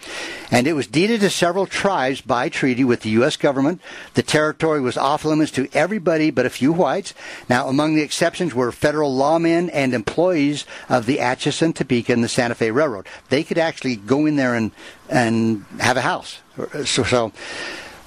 and 0.50 0.66
it 0.66 0.72
was 0.72 0.86
deeded 0.86 1.20
to 1.20 1.30
several 1.30 1.66
tribes 1.66 2.20
by 2.20 2.48
treaty 2.48 2.84
with 2.84 3.00
the 3.00 3.10
U.S. 3.10 3.36
government. 3.36 3.80
The 4.14 4.22
territory 4.22 4.80
was 4.80 4.96
off 4.96 5.24
limits 5.24 5.52
to 5.52 5.68
everybody 5.72 6.30
but 6.30 6.46
a 6.46 6.50
few 6.50 6.72
whites. 6.72 7.14
Now, 7.48 7.68
among 7.68 7.94
the 7.94 8.02
exceptions 8.02 8.54
were 8.54 8.72
federal 8.72 9.16
lawmen 9.16 9.70
and 9.72 9.94
employees 9.94 10.64
of 10.88 11.06
the 11.06 11.20
Atchison, 11.20 11.72
Topeka, 11.72 12.12
and 12.12 12.24
the 12.24 12.28
Santa 12.28 12.54
Fe 12.54 12.70
Railroad. 12.70 13.06
They 13.28 13.44
could 13.44 13.58
actually 13.58 13.96
go 13.96 14.26
in 14.26 14.36
there 14.36 14.54
and 14.54 14.72
and 15.08 15.64
have 15.78 15.96
a 15.96 16.02
house. 16.02 16.40
So. 16.84 17.04
so 17.04 17.32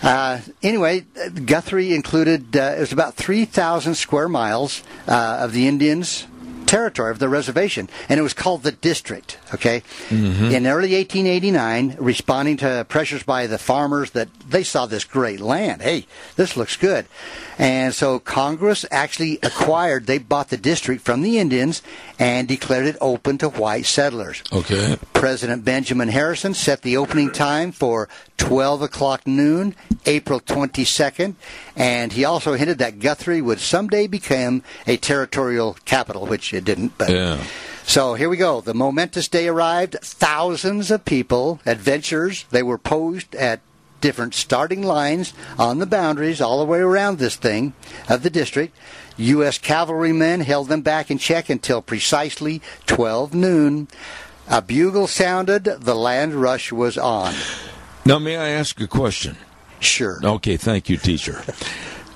uh, 0.03 0.41
anyway, 0.63 1.01
Guthrie 1.45 1.93
included 1.93 2.57
uh, 2.57 2.73
it 2.75 2.79
was 2.79 2.91
about 2.91 3.13
three 3.13 3.45
thousand 3.45 3.95
square 3.95 4.27
miles 4.27 4.83
uh, 5.07 5.37
of 5.41 5.53
the 5.53 5.67
Indians' 5.67 6.25
territory 6.71 7.11
of 7.11 7.19
the 7.19 7.27
reservation, 7.27 7.89
and 8.07 8.17
it 8.17 8.23
was 8.23 8.33
called 8.33 8.63
the 8.63 8.71
district. 8.71 9.37
Okay, 9.53 9.83
mm-hmm. 10.07 10.45
in 10.45 10.65
early 10.65 10.95
1889, 10.95 11.97
responding 11.99 12.55
to 12.57 12.85
pressures 12.87 13.23
by 13.23 13.45
the 13.45 13.57
farmers 13.57 14.11
that 14.11 14.29
they 14.47 14.63
saw 14.63 14.85
this 14.85 15.03
great 15.03 15.41
land. 15.41 15.81
Hey, 15.81 16.05
this 16.37 16.55
looks 16.55 16.77
good, 16.77 17.05
and 17.57 17.93
so 17.93 18.19
Congress 18.19 18.85
actually 18.89 19.37
acquired. 19.43 20.07
They 20.07 20.17
bought 20.17 20.49
the 20.49 20.57
district 20.57 21.01
from 21.01 21.21
the 21.21 21.39
Indians 21.39 21.81
and 22.17 22.47
declared 22.47 22.85
it 22.85 22.95
open 23.01 23.37
to 23.39 23.49
white 23.49 23.85
settlers. 23.85 24.41
Okay. 24.53 24.97
President 25.13 25.65
Benjamin 25.65 26.07
Harrison 26.07 26.53
set 26.53 26.83
the 26.83 26.95
opening 26.95 27.31
time 27.31 27.73
for 27.73 28.07
12 28.37 28.81
o'clock 28.81 29.27
noon, 29.27 29.75
April 30.05 30.39
22nd, 30.39 31.35
and 31.75 32.13
he 32.13 32.25
also 32.25 32.53
hinted 32.53 32.77
that 32.79 32.99
Guthrie 32.99 33.41
would 33.41 33.59
someday 33.59 34.07
become 34.07 34.63
a 34.87 34.97
territorial 34.97 35.77
capital, 35.85 36.25
which 36.25 36.53
it 36.53 36.60
didn't. 36.61 36.97
But 36.97 37.09
Yeah. 37.09 37.37
so 37.85 38.13
here 38.13 38.29
we 38.29 38.37
go. 38.37 38.61
The 38.61 38.73
momentous 38.73 39.27
day 39.27 39.47
arrived. 39.47 39.97
Thousands 40.01 40.91
of 40.91 41.05
people, 41.05 41.59
adventurers, 41.65 42.45
they 42.51 42.63
were 42.63 42.77
posed 42.77 43.35
at 43.35 43.59
different 43.99 44.33
starting 44.33 44.81
lines 44.81 45.33
on 45.59 45.77
the 45.79 45.85
boundaries 45.85 46.41
all 46.41 46.59
the 46.59 46.65
way 46.65 46.79
around 46.79 47.17
this 47.19 47.35
thing 47.35 47.73
of 48.09 48.23
the 48.23 48.29
district. 48.31 48.75
U.S. 49.17 49.57
cavalrymen 49.59 50.41
held 50.41 50.69
them 50.69 50.81
back 50.81 51.11
in 51.11 51.17
check 51.19 51.49
until 51.49 51.81
precisely 51.81 52.61
12 52.87 53.33
noon. 53.35 53.87
A 54.49 54.61
bugle 54.61 55.05
sounded. 55.07 55.65
The 55.65 55.93
land 55.95 56.33
rush 56.33 56.71
was 56.71 56.97
on. 56.97 57.35
Now, 58.05 58.17
may 58.17 58.37
I 58.37 58.49
ask 58.49 58.81
a 58.81 58.87
question? 58.87 59.37
Sure. 59.79 60.19
Okay, 60.23 60.57
thank 60.57 60.89
you, 60.89 60.97
teacher. 60.97 61.43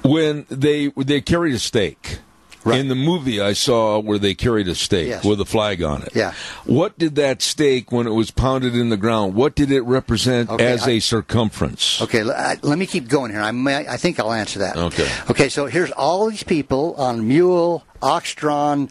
When 0.04 0.46
they 0.50 0.88
they 0.98 1.22
carried 1.22 1.54
a 1.56 1.60
stake. 1.60 2.20
Right. 2.66 2.80
In 2.80 2.88
the 2.88 2.96
movie 2.96 3.40
I 3.40 3.54
saw 3.54 4.00
where 4.00 4.18
they 4.18 4.34
carried 4.34 4.68
a 4.68 4.74
stake 4.74 5.08
Yes. 5.10 5.24
with 5.24 5.40
a 5.40 5.46
flag 5.46 5.84
on 5.84 6.02
it. 6.02 6.10
Yeah. 6.16 6.34
What 6.66 6.98
did 6.98 7.14
that 7.16 7.44
stake, 7.44 7.92
when 7.92 8.08
it 8.08 8.12
was 8.14 8.32
pounded 8.32 8.76
in 8.76 8.90
the 8.90 8.98
ground, 8.98 9.36
what 9.36 9.54
did 9.56 9.72
it 9.72 9.82
represent 9.82 10.50
Okay, 10.50 10.66
as 10.66 10.88
I- 10.88 10.92
a 10.92 11.00
circumference? 11.00 12.02
Okay, 12.02 12.24
I- 12.28 12.58
let 12.64 12.80
me 12.80 12.88
keep 12.88 13.08
going 13.08 13.30
here. 13.32 13.40
I, 13.42 13.52
may, 13.52 13.88
I 13.88 13.98
think 13.98 14.20
I'll 14.20 14.34
answer 14.34 14.60
that. 14.60 14.78
Okay. 14.78 15.08
Okay, 15.30 15.48
so 15.50 15.68
here's 15.68 15.92
all 15.92 16.28
these 16.30 16.42
people 16.42 16.96
on 16.98 17.28
mule, 17.28 17.84
ox-drawn, 18.02 18.90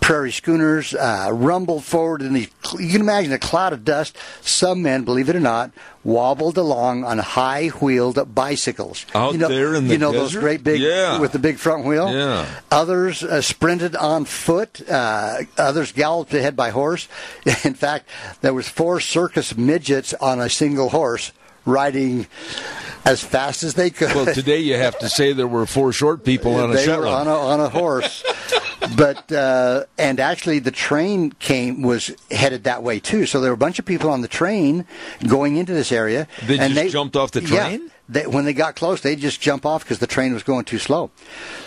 prairie 0.00 0.32
schooners, 0.32 0.94
uh, 0.94 1.28
rumbled 1.32 1.84
forward 1.84 2.22
in 2.22 2.32
these. 2.32 2.48
You 2.78 2.90
can 2.90 3.00
imagine 3.00 3.32
a 3.32 3.38
cloud 3.38 3.72
of 3.72 3.84
dust. 3.84 4.16
Some 4.40 4.82
men, 4.82 5.04
believe 5.04 5.28
it 5.28 5.36
or 5.36 5.40
not, 5.40 5.70
wobbled 6.02 6.56
along 6.56 7.04
on 7.04 7.18
high-wheeled 7.18 8.34
bicycles. 8.34 9.06
Out 9.14 9.32
you 9.32 9.38
know, 9.38 9.48
there 9.48 9.74
in 9.74 9.88
the 9.88 9.94
you 9.94 9.98
know 9.98 10.12
those 10.12 10.34
great 10.34 10.64
big 10.64 10.80
Yeah. 10.80 11.18
with 11.18 11.32
the 11.32 11.38
big 11.38 11.58
front 11.58 11.84
wheel. 11.84 12.12
Yeah. 12.12 12.46
Others 12.70 13.22
uh, 13.22 13.40
sprinted 13.40 13.96
on 13.96 14.24
foot. 14.24 14.88
Uh, 14.88 15.42
others 15.58 15.92
galloped 15.92 16.34
ahead 16.34 16.56
by 16.56 16.70
horse. 16.70 17.08
In 17.64 17.74
fact, 17.74 18.08
there 18.40 18.54
was 18.54 18.68
four 18.68 19.00
circus 19.00 19.56
midgets 19.56 20.14
on 20.14 20.40
a 20.40 20.48
single 20.48 20.90
horse 20.90 21.32
riding 21.64 22.26
as 23.04 23.22
fast 23.22 23.62
as 23.62 23.74
they 23.74 23.90
could. 23.90 24.14
Well, 24.14 24.32
today 24.32 24.60
you 24.60 24.76
have 24.76 24.98
to 25.00 25.08
say 25.08 25.32
there 25.32 25.46
were 25.46 25.66
four 25.66 25.92
short 25.92 26.24
people 26.24 26.54
on 26.56 26.70
a 26.70 26.74
they 26.74 26.88
were 26.88 27.06
on 27.06 27.26
a, 27.26 27.34
on 27.34 27.60
a 27.60 27.68
horse. 27.68 28.24
but 28.96 29.30
uh, 29.32 29.84
and 29.98 30.20
actually 30.20 30.58
the 30.58 30.70
train 30.70 31.32
came 31.32 31.82
was 31.82 32.14
headed 32.30 32.64
that 32.64 32.82
way 32.82 33.00
too. 33.00 33.26
So 33.26 33.40
there 33.40 33.50
were 33.50 33.54
a 33.54 33.58
bunch 33.58 33.78
of 33.78 33.84
people 33.84 34.10
on 34.10 34.20
the 34.20 34.28
train 34.28 34.86
going 35.26 35.56
into 35.56 35.72
this 35.72 35.92
area. 35.92 36.26
They 36.46 36.58
and 36.58 36.74
just 36.74 36.92
jumped 36.92 37.16
off 37.16 37.30
the 37.30 37.42
Yeah, 37.42 37.68
train? 37.68 37.90
they, 38.08 38.26
when 38.26 38.44
they 38.44 38.52
got 38.52 38.76
close, 38.76 39.00
they'd 39.00 39.18
just 39.20 39.40
jump 39.40 39.64
off 39.64 39.84
because 39.84 39.98
the 40.00 40.06
train 40.06 40.34
was 40.34 40.42
going 40.42 40.64
too 40.64 40.78
slow. 40.78 41.10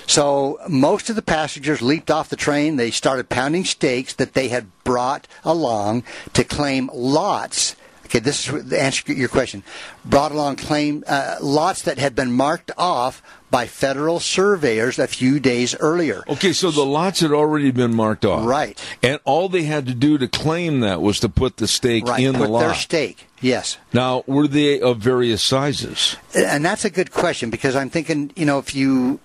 So 0.06 0.60
most 0.68 1.10
of 1.10 1.16
the 1.16 1.22
passengers 1.24 1.82
leaped 1.82 2.12
off 2.12 2.30
the 2.30 2.36
train. 2.36 2.76
They 2.76 2.92
started 2.92 3.30
pounding 3.30 3.66
stakes 3.66 4.14
that 4.16 4.34
they 4.34 4.50
had 4.50 4.68
brought 4.84 5.28
along 5.44 6.04
to 6.34 6.44
claim 6.44 6.90
lots. 6.94 7.76
Okay, 8.08 8.20
this 8.20 8.48
is 8.48 8.66
the 8.70 8.82
answer 8.82 9.04
to 9.04 9.14
your 9.14 9.28
question. 9.30 9.64
Brought 10.06 10.32
along 10.32 10.56
claim 10.56 11.04
uh, 11.08 11.38
lots 11.42 11.82
that 11.84 11.98
had 11.98 12.16
been 12.16 12.32
marked 12.32 12.72
off 12.78 13.22
by 13.52 13.68
federal 13.68 14.20
surveyors 14.20 14.98
a 15.00 15.08
few 15.08 15.40
days 15.40 15.76
earlier. 15.80 16.24
Okay, 16.28 16.54
so 16.54 16.72
the 16.72 16.86
lots 16.86 17.20
had 17.20 17.32
already 17.32 17.72
been 17.72 17.94
marked 17.94 18.26
off. 18.26 18.46
Right. 18.46 18.78
And 19.04 19.20
all 19.26 19.50
they 19.50 19.64
had 19.64 19.86
to 19.88 19.94
do 19.94 20.18
to 20.18 20.28
claim 20.28 20.80
that 20.82 21.02
was 21.02 21.20
to 21.22 21.30
put 21.30 21.58
the 21.58 21.68
stake 21.68 22.06
Right, 22.06 22.24
in 22.24 22.34
the 22.34 22.48
lot. 22.48 22.60
their 22.60 22.74
stake. 22.76 23.28
Yes. 23.42 23.78
now, 23.94 24.24
were 24.26 24.48
they 24.48 24.82
of 24.82 24.98
various 24.98 25.42
sizes? 25.44 26.16
And 26.36 26.66
that's 26.66 26.86
a 26.86 26.90
good 26.90 27.12
question 27.12 27.50
because 27.50 27.76
I'm 27.76 27.90
thinking, 27.90 28.32
you 28.36 28.46
know, 28.46 28.58
if 28.60 28.74
you 28.74 29.20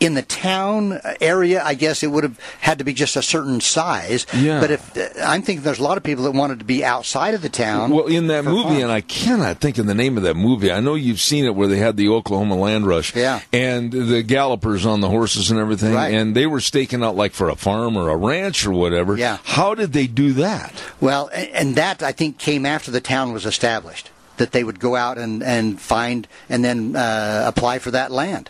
in 0.00 0.14
the 0.14 0.22
town 0.22 0.98
area, 1.20 1.62
I 1.62 1.74
guess 1.74 2.02
it 2.02 2.08
would 2.08 2.24
have 2.24 2.40
had 2.60 2.78
to 2.78 2.84
be 2.84 2.94
just 2.94 3.16
a 3.16 3.22
certain 3.22 3.60
size. 3.60 4.26
Yeah. 4.34 4.58
But 4.58 4.70
if 4.70 4.96
I'm 5.22 5.42
thinking, 5.42 5.62
there's 5.62 5.78
a 5.78 5.82
lot 5.82 5.98
of 5.98 6.02
people 6.02 6.24
that 6.24 6.32
wanted 6.32 6.58
to 6.60 6.64
be 6.64 6.82
outside 6.82 7.34
of 7.34 7.42
the 7.42 7.50
town. 7.50 7.90
Well, 7.90 8.06
in 8.06 8.28
that 8.28 8.44
movie, 8.44 8.62
fun. 8.62 8.82
and 8.82 8.90
I 8.90 9.02
cannot 9.02 9.58
think 9.58 9.76
of 9.76 9.86
the 9.86 9.94
name 9.94 10.16
of 10.16 10.22
that 10.22 10.34
movie. 10.34 10.72
I 10.72 10.80
know 10.80 10.94
you've 10.94 11.20
seen 11.20 11.44
it 11.44 11.54
where 11.54 11.68
they 11.68 11.76
had 11.76 11.98
the 11.98 12.08
Oklahoma 12.08 12.56
land 12.56 12.86
rush. 12.86 13.14
Yeah. 13.14 13.40
And 13.52 13.92
the 13.92 14.22
gallopers 14.22 14.86
on 14.86 15.00
the 15.02 15.10
horses 15.10 15.50
and 15.50 15.60
everything. 15.60 15.92
Right. 15.92 16.14
And 16.14 16.34
they 16.34 16.46
were 16.46 16.60
staking 16.60 17.04
out 17.04 17.14
like 17.14 17.32
for 17.32 17.50
a 17.50 17.56
farm 17.56 17.96
or 17.96 18.08
a 18.08 18.16
ranch 18.16 18.64
or 18.66 18.72
whatever. 18.72 19.16
Yeah. 19.16 19.38
How 19.44 19.74
did 19.74 19.92
they 19.92 20.06
do 20.06 20.32
that? 20.34 20.72
Well, 21.00 21.28
and 21.34 21.76
that 21.76 22.02
I 22.02 22.12
think 22.12 22.38
came 22.38 22.64
after 22.64 22.90
the 22.90 23.02
town 23.02 23.32
was 23.32 23.44
established. 23.44 24.10
That 24.38 24.52
they 24.52 24.64
would 24.64 24.80
go 24.80 24.96
out 24.96 25.18
and 25.18 25.42
and 25.42 25.78
find 25.78 26.26
and 26.48 26.64
then 26.64 26.96
uh, 26.96 27.44
apply 27.46 27.78
for 27.78 27.90
that 27.90 28.10
land. 28.10 28.48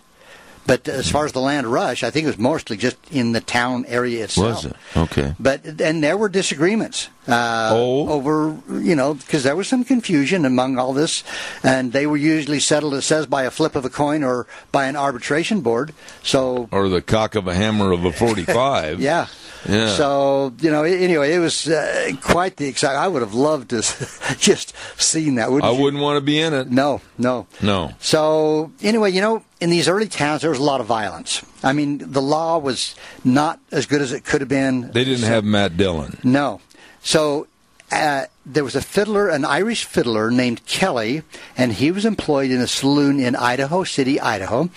But 0.67 0.87
as 0.88 1.11
far 1.11 1.25
as 1.25 1.33
the 1.33 1.40
land 1.40 1.67
rush, 1.67 2.05
I 2.05 2.11
think 2.11 2.25
it 2.25 2.29
was 2.29 2.38
mostly 2.38 2.76
just 2.76 2.97
in 3.11 3.33
the 3.33 3.40
town 3.40 3.85
area 3.88 4.25
itself. 4.25 4.64
Was 4.64 4.64
it? 4.67 4.76
Okay. 4.97 5.35
But 5.40 5.81
and 5.81 6.02
there 6.05 6.17
were 6.17 6.29
disagreements 6.29 7.09
uh, 7.26 7.71
Oh. 7.73 8.09
over 8.09 8.57
you 8.81 8.95
know 8.95 9.14
because 9.14 9.43
there 9.43 9.57
was 9.57 9.67
some 9.69 9.85
confusion 9.85 10.45
among 10.45 10.79
all 10.79 10.93
this, 10.93 11.25
and 11.64 11.93
they 11.93 12.07
were 12.07 12.17
usually 12.17 12.61
settled. 12.61 12.95
It 12.95 13.02
says 13.02 13.26
by 13.26 13.45
a 13.45 13.50
flip 13.50 13.75
of 13.75 13.85
a 13.85 13.90
coin 13.90 14.23
or 14.23 14.47
by 14.71 14.85
an 14.87 14.97
arbitration 14.97 15.61
board. 15.61 15.93
So 16.23 16.69
Or 16.71 16.88
the 16.88 17.02
cock 17.02 17.35
of 17.35 17.49
a 17.49 17.55
hammer 17.55 17.90
of 17.93 18.05
a 18.05 18.12
45. 18.12 19.00
yeah, 19.11 19.26
Yeah. 19.69 19.88
So 19.97 20.52
you 20.61 20.71
know, 20.71 20.85
anyway, 20.85 21.33
it 21.35 21.40
was 21.40 21.67
uh, 21.69 22.12
quite 22.21 22.57
the 22.59 22.67
excitement. 22.69 23.02
I 23.05 23.09
would 23.09 23.23
have 23.23 23.35
loved 23.35 23.71
to 23.71 23.83
just 24.38 24.75
seen 25.00 25.35
that. 25.37 25.49
I 25.49 25.71
wouldn't 25.73 26.02
want 26.02 26.17
to 26.17 26.21
be 26.25 26.38
in 26.38 26.52
it. 26.55 26.71
No, 26.71 27.00
no, 27.19 27.47
no. 27.61 27.93
So 27.99 28.71
anyway, 28.83 29.11
you 29.11 29.21
know, 29.21 29.43
in 29.61 29.71
these 29.71 29.88
early 29.88 30.09
towns, 30.09 30.43
there 30.43 30.50
was 30.50 30.59
a 30.59 30.64
lot 30.64 30.81
of 30.81 30.87
violence. 30.87 31.45
I 31.62 31.73
mean, 31.73 31.99
the 31.99 32.23
law 32.23 32.59
was 32.59 32.95
not 33.25 33.61
as 33.71 33.87
good 33.87 34.00
as 34.00 34.12
it 34.12 34.25
could 34.25 34.40
have 34.40 34.49
been. 34.49 34.90
They 34.93 35.05
didn't 35.05 35.21
so, 35.21 35.26
have 35.26 35.45
Matt 35.45 35.76
Dillon. 35.76 36.19
No. 36.25 36.61
So 37.02 37.47
uh, 37.93 38.26
there 38.47 38.64
was 38.64 38.75
a 38.75 38.81
fiddler, 38.81 39.29
an 39.29 39.45
Irish 39.45 39.85
fiddler 39.85 40.31
named 40.31 40.64
Kelly, 40.64 41.23
and 41.57 41.73
he 41.73 41.90
was 41.90 42.05
employed 42.05 42.50
in 42.50 42.61
a 42.61 42.67
saloon 42.67 43.21
in 43.21 43.37
Idaho 43.37 43.85
City, 43.85 44.19
Idaho. 44.19 44.71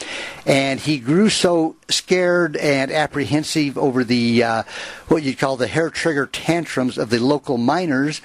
And 0.45 0.79
he 0.79 0.99
grew 0.99 1.29
so 1.29 1.75
scared 1.89 2.57
and 2.57 2.91
apprehensive 2.91 3.77
over 3.77 4.03
the 4.03 4.43
uh, 4.43 4.63
what 5.07 5.23
you'd 5.23 5.39
call 5.39 5.55
the 5.55 5.67
hair 5.67 5.89
trigger 5.89 6.25
tantrums 6.25 6.97
of 6.97 7.09
the 7.09 7.19
local 7.19 7.57
miners 7.57 8.21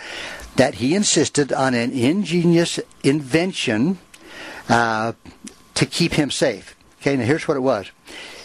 that 0.56 0.74
he 0.74 0.94
insisted 0.94 1.52
on 1.52 1.74
an 1.74 1.92
ingenious 1.92 2.80
invention 3.04 3.98
uh, 4.68 5.12
to 5.78 5.86
keep 5.86 6.12
him 6.12 6.30
safe. 6.30 6.76
Okay, 7.00 7.16
now 7.16 7.24
here's 7.24 7.48
what 7.48 7.56
it 7.56 7.60
was. 7.60 7.90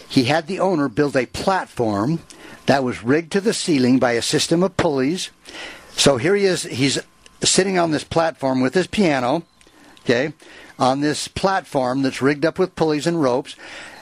He 0.08 0.24
had 0.24 0.46
the 0.46 0.60
owner 0.60 0.88
build 0.88 1.16
a 1.16 1.26
platform 1.26 2.20
that 2.66 2.82
was 2.82 3.04
rigged 3.04 3.32
to 3.32 3.40
the 3.40 3.52
ceiling 3.54 3.98
by 3.98 4.12
a 4.12 4.22
system 4.22 4.62
of 4.62 4.76
pulleys 4.76 5.30
so 5.96 6.16
here 6.16 6.34
he 6.34 6.44
is. 6.44 6.64
He's 6.64 6.98
sitting 7.42 7.78
on 7.78 7.90
this 7.90 8.04
platform 8.04 8.60
with 8.60 8.74
his 8.74 8.86
piano, 8.86 9.44
okay, 10.00 10.32
on 10.78 11.00
this 11.00 11.28
platform 11.28 12.02
that's 12.02 12.22
rigged 12.22 12.44
up 12.44 12.58
with 12.58 12.76
pulleys 12.76 13.06
and 13.06 13.22
ropes. 13.22 13.56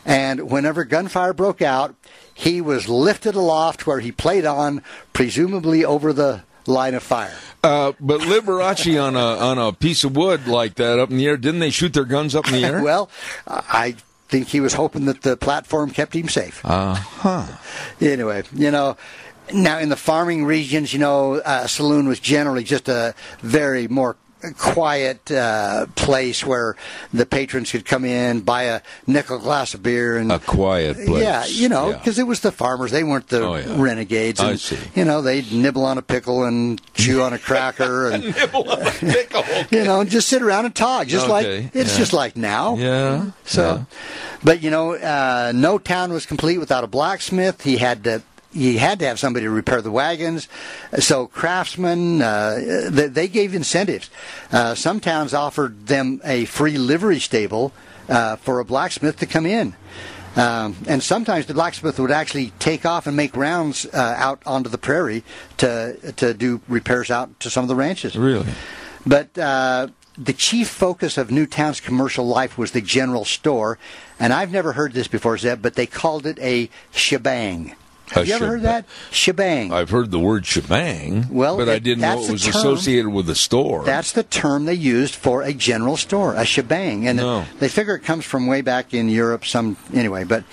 And 0.05 0.51
whenever 0.51 0.85
gunfire 0.85 1.33
broke 1.33 1.63
out, 1.63 1.95
he 2.35 2.61
was 2.61 2.89
lifted 2.89 3.35
aloft 3.35 3.87
where 3.87 4.01
he 4.01 4.11
played 4.11 4.45
on, 4.45 4.83
presumably 5.13 5.85
over 5.85 6.13
the 6.13 6.43
line 6.67 6.95
of 6.95 7.03
fire. 7.03 7.37
Uh, 7.63 7.93
but 8.01 8.21
Liberace 8.23 9.03
on 9.03 9.17
a 9.17 9.19
on 9.19 9.59
a 9.59 9.73
piece 9.73 10.05
of 10.05 10.17
wood 10.17 10.47
like 10.47 10.75
that 10.77 10.99
up 10.99 11.11
in 11.11 11.17
the 11.17 11.27
air, 11.27 11.37
didn't 11.37 11.61
they 11.61 11.71
shoot 11.71 11.93
their 11.93 12.05
guns 12.05 12.35
up 12.35 12.49
in 12.49 12.55
the 12.55 12.65
air? 12.65 12.83
well, 12.85 13.09
I 13.47 13.97
think 14.29 14.49
he 14.49 14.61
was 14.61 14.75
hoping 14.75 15.05
that 15.05 15.23
the 15.23 15.37
platform 15.37 15.91
kept 15.91 16.15
him 16.15 16.29
safe. 16.29 16.65
Uh 16.65 16.95
huh. 16.95 17.47
Anyway, 18.01 18.43
you 18.55 18.71
know, 18.71 18.97
now, 19.53 19.79
in 19.79 19.89
the 19.89 19.97
farming 19.97 20.45
regions, 20.45 20.93
you 20.93 20.99
know, 20.99 21.43
a 21.45 21.69
saloon 21.69 22.09
was 22.09 22.21
generally 22.21 22.65
just 22.65 22.89
a 22.89 23.15
very 23.41 23.89
more 23.89 24.17
quiet 24.57 25.31
uh, 25.31 25.87
place 25.95 26.45
where 26.45 26.77
the 27.13 27.27
patrons 27.27 27.71
could 27.71 27.85
come 27.85 28.05
in, 28.05 28.41
buy 28.41 28.65
a 28.65 28.81
nickel 29.07 29.39
glass 29.39 29.75
of 29.75 29.83
beer, 29.83 30.17
and 30.17 30.33
a 30.33 30.39
quiet 30.39 30.97
place. 31.07 31.23
Yeah, 31.23 31.45
you 31.47 31.69
know, 31.69 31.93
because 31.93 32.19
yeah. 32.19 32.25
it 32.25 32.27
was 32.27 32.41
the 32.41 32.53
farmers; 32.53 32.91
they 32.91 33.05
weren't 33.05 33.29
the 33.29 33.43
oh, 33.43 33.55
yeah. 33.57 33.75
renegades. 33.81 34.41
And, 34.41 34.51
I 34.51 34.57
see. 34.57 34.79
You 34.95 35.05
know, 35.05 35.23
they'd 35.23 35.53
nibble 35.53 35.85
on 35.85 35.99
a 35.99 36.03
pickle 36.03 36.45
and 36.45 36.81
chew 36.95 37.23
on 37.23 37.33
a 37.33 37.39
cracker 37.39 38.09
and 38.11 38.25
nibble 38.25 38.71
on 38.71 38.87
a 38.87 38.91
pickle. 38.91 39.41
Okay. 39.41 39.67
you 39.71 39.85
know, 39.85 40.01
and 40.01 40.11
just 40.11 40.29
sit 40.29 40.43
around 40.43 40.65
and 40.65 40.75
talk, 40.75 41.07
just 41.07 41.27
okay. 41.27 41.63
like 41.63 41.75
it's 41.75 41.93
yeah. 41.93 41.99
just 41.99 42.13
like 42.13 42.37
now. 42.37 42.77
Yeah. 42.77 43.31
So, 43.45 43.87
but 44.43 44.63
you 44.63 44.71
know, 44.71 44.95
uh, 44.95 45.53
no 45.55 45.79
town 45.79 46.13
was 46.13 46.27
complete 46.27 46.59
without 46.59 46.85
a 46.85 46.89
blacksmith. 46.89 47.63
He 47.63 47.77
had 47.77 48.05
to 48.05 48.23
you 48.53 48.79
had 48.79 48.99
to 49.01 49.07
have 49.07 49.19
somebody 49.19 49.47
to 49.47 49.51
repair 49.51 49.81
the 49.83 49.91
wagons. 49.91 50.49
So 50.99 51.27
craftsmen, 51.27 52.23
uh, 52.23 52.89
they, 52.91 53.09
they, 53.09 53.29
gave 53.29 53.55
incentives. 53.55 54.11
Uh, 54.51 54.75
some 54.75 55.01
towns 55.01 55.35
offered 55.35 55.87
them 55.87 56.21
a 56.25 56.45
free 56.45 56.79
livery 56.79 57.19
stable 57.19 57.73
uh, 58.09 58.37
for 58.37 58.61
a 58.61 58.65
blacksmith 58.65 59.19
to 59.19 59.27
come 59.27 59.47
in. 59.47 59.75
Um, 60.35 60.77
and 60.87 61.03
sometimes 61.03 61.47
the 61.47 61.55
blacksmith 61.55 61.99
would 61.99 62.11
actually 62.11 62.53
take 62.59 62.87
off 62.87 63.07
and 63.07 63.17
make 63.17 63.37
rounds 63.37 63.87
uh, 63.87 64.15
out 64.17 64.43
onto 64.47 64.71
the 64.71 64.79
prairie 64.79 65.25
to 65.59 66.13
to 66.17 66.33
do 66.33 66.63
repairs 66.69 67.11
out 67.11 67.39
to 67.41 67.51
some 67.51 67.65
of 67.65 67.69
the 67.69 67.75
ranches. 67.75 68.17
Really, 68.17 68.47
but 69.07 69.37
uh, 69.37 69.89
the 70.17 70.33
chief 70.33 70.69
focus 70.69 71.19
of 71.19 71.31
Newtown's 71.31 71.81
commercial 71.81 72.27
life 72.27 72.57
was 72.57 72.73
the 72.73 72.81
general 72.81 73.27
store, 73.27 73.79
and 74.19 74.33
I've 74.33 74.51
never 74.51 74.73
heard 74.73 74.95
this 74.95 75.07
before, 75.07 75.37
Zeb, 75.37 75.61
but 75.61 75.75
they 75.75 75.87
called 75.87 76.25
it 76.27 76.39
a 76.39 76.71
shebang. 76.93 77.75
Have 78.13 78.29
you 78.29 78.35
ever 78.35 78.47
heard 78.47 78.63
that? 78.63 78.85
Shebang. 79.11 79.73
I've 79.73 79.91
heard 79.91 80.11
the 80.11 80.19
word 80.19 80.45
shebang, 80.45 81.27
well, 81.31 81.57
but 81.57 81.69
it, 81.69 81.73
I 81.73 81.79
didn't 81.79 82.03
know 82.03 82.23
it 82.23 82.31
was 82.31 82.45
term, 82.45 82.51
associated 82.51 83.09
with 83.09 83.29
a 83.31 83.35
store. 83.35 83.85
That's 83.85 84.13
the 84.13 84.23
term 84.23 84.67
they 84.67 84.75
used 84.75 85.15
for 85.15 85.43
a 85.43 85.53
general 85.55 85.97
store, 85.97 86.35
a 86.35 86.45
shebang. 86.45 87.07
And 87.07 87.19
no. 87.19 87.45
they 87.59 87.69
figure 87.69 87.95
it 87.95 88.01
comes 88.01 88.25
from 88.25 88.47
way 88.47 88.61
back 88.61 88.93
in 88.93 89.09
Europe, 89.09 89.47
some 89.47 89.77
anyway. 89.95 90.25
But 90.25 90.45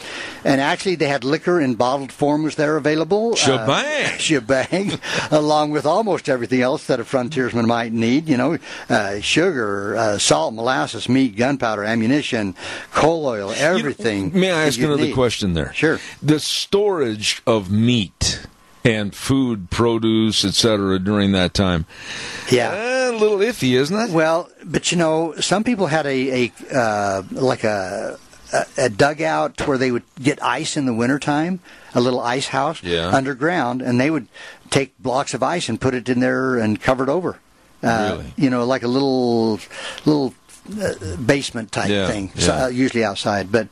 and 0.43 0.61
actually, 0.61 0.95
they 0.95 1.07
had 1.07 1.23
liquor 1.23 1.59
in 1.59 1.75
bottled 1.75 2.11
form 2.11 2.43
was 2.43 2.55
there 2.55 2.77
available. 2.77 3.35
Shebang. 3.35 4.05
Uh, 4.05 4.17
shebang, 4.17 4.91
along 5.31 5.71
with 5.71 5.85
almost 5.85 6.29
everything 6.29 6.61
else 6.61 6.87
that 6.87 6.99
a 6.99 7.05
frontiersman 7.05 7.67
might 7.67 7.91
need. 7.91 8.29
You 8.29 8.37
know, 8.37 8.57
uh, 8.89 9.19
sugar, 9.19 9.95
uh, 9.97 10.17
salt, 10.17 10.53
molasses, 10.53 11.09
meat, 11.09 11.35
gunpowder, 11.35 11.83
ammunition, 11.83 12.55
coal 12.91 13.25
oil, 13.25 13.51
everything. 13.57 14.25
You 14.25 14.31
know, 14.31 14.39
may 14.39 14.51
I 14.51 14.67
ask 14.67 14.79
another 14.79 15.03
need. 15.03 15.13
question 15.13 15.53
there? 15.53 15.73
Sure. 15.73 15.99
The 16.21 16.39
storage 16.39 17.41
of 17.49 17.71
meat 17.71 18.45
and 18.85 19.13
food, 19.13 19.71
produce, 19.71 20.45
etc. 20.45 20.99
during 20.99 21.31
that 21.31 21.53
time. 21.53 21.85
Yeah, 22.51 22.71
eh, 22.71 23.09
a 23.09 23.17
little 23.17 23.39
iffy, 23.39 23.73
isn't 23.73 23.97
it? 23.97 24.11
Well, 24.11 24.49
but 24.63 24.91
you 24.91 24.97
know, 24.97 25.33
some 25.39 25.63
people 25.63 25.87
had 25.87 26.05
a, 26.05 26.45
a 26.45 26.51
uh, 26.73 27.23
like 27.31 27.63
a, 27.63 28.19
a, 28.53 28.65
a 28.77 28.89
dugout 28.89 29.67
where 29.67 29.79
they 29.79 29.91
would 29.91 30.03
get 30.21 30.41
ice 30.43 30.77
in 30.77 30.85
the 30.85 30.93
wintertime, 30.93 31.59
a 31.95 31.99
little 31.99 32.19
ice 32.19 32.47
house 32.47 32.83
yeah. 32.83 33.07
underground, 33.07 33.81
and 33.81 33.99
they 33.99 34.11
would 34.11 34.27
take 34.69 34.95
blocks 34.99 35.33
of 35.33 35.41
ice 35.41 35.69
and 35.69 35.81
put 35.81 35.95
it 35.95 36.07
in 36.07 36.19
there 36.19 36.57
and 36.57 36.79
cover 36.79 37.03
it 37.03 37.09
over. 37.09 37.39
Uh, 37.81 38.17
really? 38.17 38.33
You 38.37 38.49
know, 38.51 38.63
like 38.65 38.83
a 38.83 38.87
little 38.87 39.59
little 40.05 40.35
basement 41.25 41.71
type 41.71 41.89
yeah, 41.89 42.07
thing, 42.07 42.31
yeah. 42.35 42.41
So, 42.41 42.53
uh, 42.53 42.67
usually 42.67 43.03
outside. 43.03 43.51
But 43.51 43.67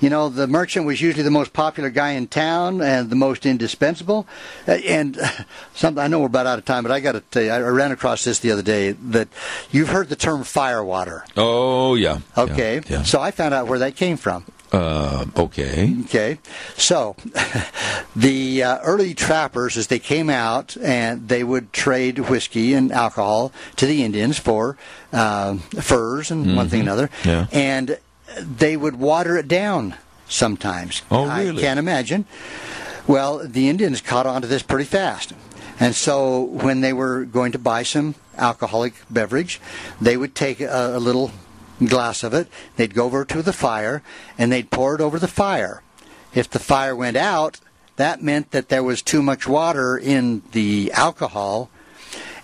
you 0.00 0.10
know, 0.10 0.28
the 0.28 0.46
merchant 0.46 0.86
was 0.86 1.00
usually 1.00 1.22
the 1.22 1.30
most 1.30 1.52
popular 1.52 1.90
guy 1.90 2.10
in 2.10 2.26
town 2.26 2.80
and 2.80 3.10
the 3.10 3.16
most 3.16 3.46
indispensable. 3.46 4.26
Uh, 4.66 4.72
and 4.72 5.18
something 5.74 6.02
I 6.02 6.08
know 6.08 6.20
we're 6.20 6.26
about 6.26 6.46
out 6.46 6.58
of 6.58 6.64
time, 6.64 6.82
but 6.82 6.92
I 6.92 7.00
got 7.00 7.12
to 7.12 7.20
tell 7.20 7.42
you, 7.42 7.50
I 7.50 7.60
ran 7.60 7.92
across 7.92 8.24
this 8.24 8.38
the 8.38 8.50
other 8.50 8.62
day 8.62 8.92
that 8.92 9.28
you've 9.70 9.88
heard 9.88 10.08
the 10.08 10.16
term 10.16 10.44
firewater. 10.44 11.24
Oh 11.36 11.94
yeah. 11.94 12.20
Okay. 12.36 12.80
Yeah, 12.88 13.02
so 13.02 13.20
I 13.20 13.30
found 13.30 13.54
out 13.54 13.66
where 13.66 13.78
that 13.78 13.96
came 13.96 14.16
from. 14.16 14.44
Uh, 14.72 15.26
okay. 15.36 15.96
Okay. 16.04 16.38
So, 16.76 17.16
the 18.16 18.62
uh, 18.62 18.78
early 18.82 19.14
trappers, 19.14 19.76
as 19.76 19.88
they 19.88 19.98
came 19.98 20.30
out, 20.30 20.76
and 20.76 21.28
they 21.28 21.42
would 21.42 21.72
trade 21.72 22.18
whiskey 22.18 22.74
and 22.74 22.92
alcohol 22.92 23.52
to 23.76 23.86
the 23.86 24.04
Indians 24.04 24.38
for 24.38 24.76
uh, 25.12 25.56
furs 25.56 26.30
and 26.30 26.46
mm-hmm. 26.46 26.56
one 26.56 26.68
thing 26.68 26.80
and 26.80 26.88
another. 26.88 27.10
Yeah. 27.24 27.46
And 27.52 27.98
they 28.38 28.76
would 28.76 28.96
water 28.96 29.36
it 29.36 29.48
down 29.48 29.96
sometimes. 30.28 31.02
Oh, 31.10 31.26
really? 31.26 31.58
I 31.58 31.60
can't 31.60 31.78
imagine. 31.78 32.26
Well, 33.06 33.38
the 33.38 33.68
Indians 33.68 34.00
caught 34.00 34.26
on 34.26 34.42
to 34.42 34.48
this 34.48 34.62
pretty 34.62 34.84
fast. 34.84 35.32
And 35.80 35.94
so 35.94 36.42
when 36.42 36.82
they 36.82 36.92
were 36.92 37.24
going 37.24 37.52
to 37.52 37.58
buy 37.58 37.82
some 37.82 38.14
alcoholic 38.36 38.94
beverage, 39.08 39.60
they 40.00 40.16
would 40.16 40.34
take 40.34 40.60
a, 40.60 40.96
a 40.96 41.00
little 41.00 41.32
glass 41.86 42.22
of 42.22 42.34
it. 42.34 42.48
They'd 42.76 42.94
go 42.94 43.04
over 43.06 43.24
to 43.24 43.42
the 43.42 43.52
fire 43.52 44.02
and 44.38 44.50
they'd 44.50 44.70
pour 44.70 44.94
it 44.94 45.00
over 45.00 45.18
the 45.18 45.28
fire. 45.28 45.82
If 46.34 46.50
the 46.50 46.58
fire 46.58 46.94
went 46.94 47.16
out, 47.16 47.60
that 47.96 48.22
meant 48.22 48.52
that 48.52 48.68
there 48.68 48.82
was 48.82 49.02
too 49.02 49.22
much 49.22 49.46
water 49.46 49.96
in 49.96 50.42
the 50.52 50.90
alcohol. 50.92 51.70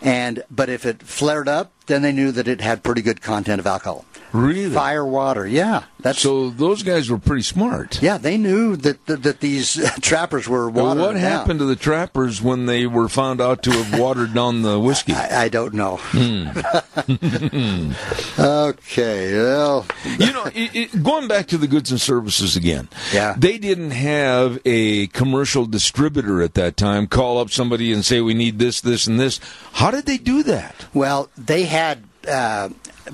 And 0.02 0.42
but 0.50 0.68
if 0.68 0.84
it 0.84 1.02
flared 1.02 1.48
up, 1.48 1.72
then 1.86 2.02
they 2.02 2.12
knew 2.12 2.32
that 2.32 2.48
it 2.48 2.60
had 2.60 2.82
pretty 2.82 3.02
good 3.02 3.20
content 3.20 3.60
of 3.60 3.66
alcohol. 3.66 4.04
Really? 4.32 4.74
Fire 4.74 5.06
water, 5.06 5.46
yeah. 5.46 5.84
That's 6.00 6.20
so. 6.20 6.50
Those 6.50 6.82
guys 6.82 7.10
were 7.10 7.18
pretty 7.18 7.42
smart. 7.42 8.02
Yeah, 8.02 8.18
they 8.18 8.36
knew 8.36 8.76
that 8.76 9.04
that, 9.06 9.22
that 9.22 9.40
these 9.40 9.74
trappers 10.00 10.48
were 10.48 10.68
watering. 10.68 11.04
What 11.04 11.16
happened 11.16 11.58
down. 11.60 11.68
to 11.68 11.74
the 11.74 11.76
trappers 11.76 12.42
when 12.42 12.66
they 12.66 12.86
were 12.86 13.08
found 13.08 13.40
out 13.40 13.62
to 13.64 13.70
have 13.70 13.98
watered 13.98 14.34
down 14.34 14.62
the 14.62 14.78
whiskey? 14.78 15.14
I, 15.14 15.44
I 15.44 15.48
don't 15.48 15.74
know. 15.74 15.96
Hmm. 16.00 16.48
okay, 18.38 19.34
well, 19.34 19.86
you 20.18 20.32
know, 20.32 20.44
it, 20.54 20.76
it, 20.76 21.02
going 21.02 21.28
back 21.28 21.46
to 21.48 21.58
the 21.58 21.66
goods 21.66 21.90
and 21.90 22.00
services 22.00 22.56
again. 22.56 22.88
Yeah, 23.12 23.34
they 23.38 23.58
didn't 23.58 23.92
have 23.92 24.60
a 24.64 25.06
commercial 25.08 25.66
distributor 25.66 26.42
at 26.42 26.54
that 26.54 26.76
time. 26.76 27.06
Call 27.06 27.38
up 27.38 27.50
somebody 27.50 27.92
and 27.92 28.04
say 28.04 28.20
we 28.20 28.34
need 28.34 28.58
this, 28.58 28.80
this, 28.80 29.06
and 29.06 29.18
this. 29.18 29.40
How 29.72 29.90
did 29.90 30.06
they 30.06 30.18
do 30.18 30.42
that? 30.44 30.86
Well, 30.94 31.30
they 31.36 31.64
had 31.64 31.75
uh, 32.28 32.68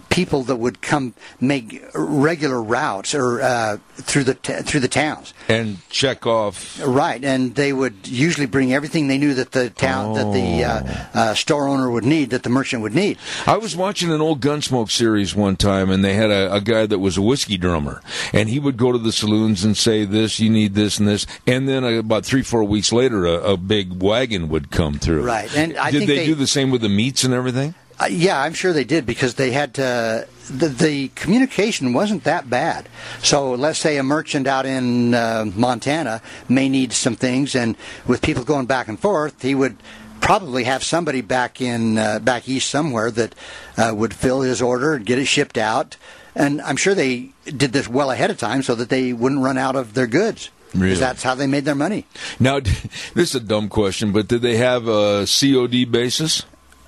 people 0.09 0.43
that 0.45 0.57
would 0.57 0.81
come 0.81 1.13
make 1.39 1.85
regular 1.95 2.63
routes 2.63 3.15
or 3.15 3.43
uh, 3.43 3.77
through 3.97 4.25
the 4.25 4.35
t- 4.35 4.55
through 4.63 4.81
the 4.81 4.89
towns. 4.89 5.35
And 5.49 5.87
check 5.91 6.27
off. 6.27 6.81
Right, 6.83 7.23
and 7.23 7.55
they 7.55 7.75
would 7.75 8.09
usually 8.09 8.47
bring 8.47 8.73
everything 8.73 9.09
they 9.09 9.19
knew 9.19 9.35
that 9.35 9.53
the 9.53 9.69
town 9.69 10.15
that 10.15 10.33
the 10.33 10.65
uh, 10.65 11.05
uh, 11.13 11.35
store 11.35 11.69
owner 11.69 11.91
would 11.91 12.05
need, 12.05 12.31
that 12.31 12.43
the 12.43 12.49
merchant 12.49 12.81
would 12.83 12.95
need. 12.95 13.19
I 13.47 13.59
was 13.59 13.77
watching 13.77 14.11
an 14.11 14.23
old 14.23 14.41
Gunsmoke 14.41 14.91
series 14.91 15.35
one 15.35 15.57
time, 15.57 15.91
and 15.91 16.03
they 16.03 16.15
had 16.15 16.31
a, 16.31 16.55
a 16.55 16.61
guy 16.63 16.87
that 16.87 16.99
was 16.99 17.19
a 17.19 17.23
whiskey 17.23 17.59
drummer, 17.59 18.01
and 18.33 18.49
he 18.49 18.59
would 18.59 18.79
go 18.79 18.93
to 18.93 18.99
the 18.99 19.13
saloons 19.13 19.63
and 19.63 19.77
say, 19.77 20.07
"This, 20.07 20.41
you 20.41 20.49
need 20.49 20.75
this 20.75 20.99
and 20.99 21.07
this," 21.07 21.27
and 21.47 21.69
then 21.69 21.85
uh, 21.85 21.89
about 21.99 22.25
three, 22.25 22.43
four 22.43 22.65
weeks 22.65 22.93
later, 22.93 23.27
a, 23.27 23.53
a 23.53 23.57
big 23.59 24.03
wagon 24.03 24.49
would 24.49 24.71
come 24.71 24.99
through. 24.99 25.23
Right, 25.25 25.55
and 25.55 25.77
I 25.77 25.91
did 25.91 25.99
think 25.99 26.09
they, 26.09 26.17
they- 26.19 26.27
do 26.27 26.35
the 26.35 26.47
same 26.47 26.71
with 26.71 26.81
the 26.81 26.89
meats 26.89 27.25
and 27.25 27.35
everything? 27.35 27.75
Uh, 27.99 28.07
yeah, 28.11 28.41
I'm 28.41 28.55
sure 28.55 28.73
they 28.73 28.85
did 28.85 29.07
because 29.07 29.35
they 29.35 29.51
had 29.51 29.75
to. 29.75 30.27
The, 30.51 30.69
the 30.69 31.09
communication 31.09 31.93
wasn't 31.93 32.25
that 32.25 32.51
bad. 32.51 32.89
So 33.23 33.53
let's 33.53 33.79
say 33.79 33.97
a 33.97 34.03
merchant 34.03 34.47
out 34.47 34.67
in 34.67 35.15
uh, 35.15 35.47
Montana 35.55 36.21
may 36.49 36.69
need 36.69 36.93
some 36.93 37.17
things, 37.17 37.55
and 37.55 37.77
with 38.07 38.23
people 38.23 38.45
going 38.45 38.67
back 38.67 38.89
and 38.89 38.99
forth, 38.99 39.43
he 39.43 39.55
would 39.55 39.77
probably 40.21 40.65
have 40.65 40.85
somebody 40.85 41.21
back 41.21 41.61
in 41.61 41.99
uh, 41.99 42.19
back 42.19 42.49
east 42.49 42.71
somewhere 42.71 43.11
that 43.11 43.35
uh, 43.77 43.93
would 43.95 44.15
fill 44.15 44.41
his 44.41 44.63
order 44.63 44.95
and 44.95 45.05
get 45.05 45.19
it 45.19 45.27
shipped 45.27 45.59
out. 45.59 45.97
And 46.35 46.63
I'm 46.63 46.77
sure 46.77 46.95
they 46.95 47.31
did 47.45 47.73
this 47.73 47.89
well 47.89 48.11
ahead 48.11 48.31
of 48.31 48.39
time 48.39 48.63
so 48.63 48.75
that 48.77 48.89
they 48.89 49.13
wouldn't 49.13 49.43
run 49.43 49.59
out 49.59 49.77
of 49.77 49.95
their 49.95 50.07
goods. 50.07 50.51
Really? 50.75 50.95
that's 50.95 51.23
how 51.23 51.35
they 51.35 51.47
made 51.47 51.67
their 51.67 51.75
money. 51.75 52.07
Now, 52.41 52.61
this 53.15 53.31
is 53.31 53.35
a 53.35 53.41
dumb 53.41 53.69
question, 53.69 54.13
but 54.13 54.29
did 54.29 54.41
they 54.41 54.57
have 54.57 54.89
a 54.89 55.27
COD 55.27 55.85
basis? 55.91 56.45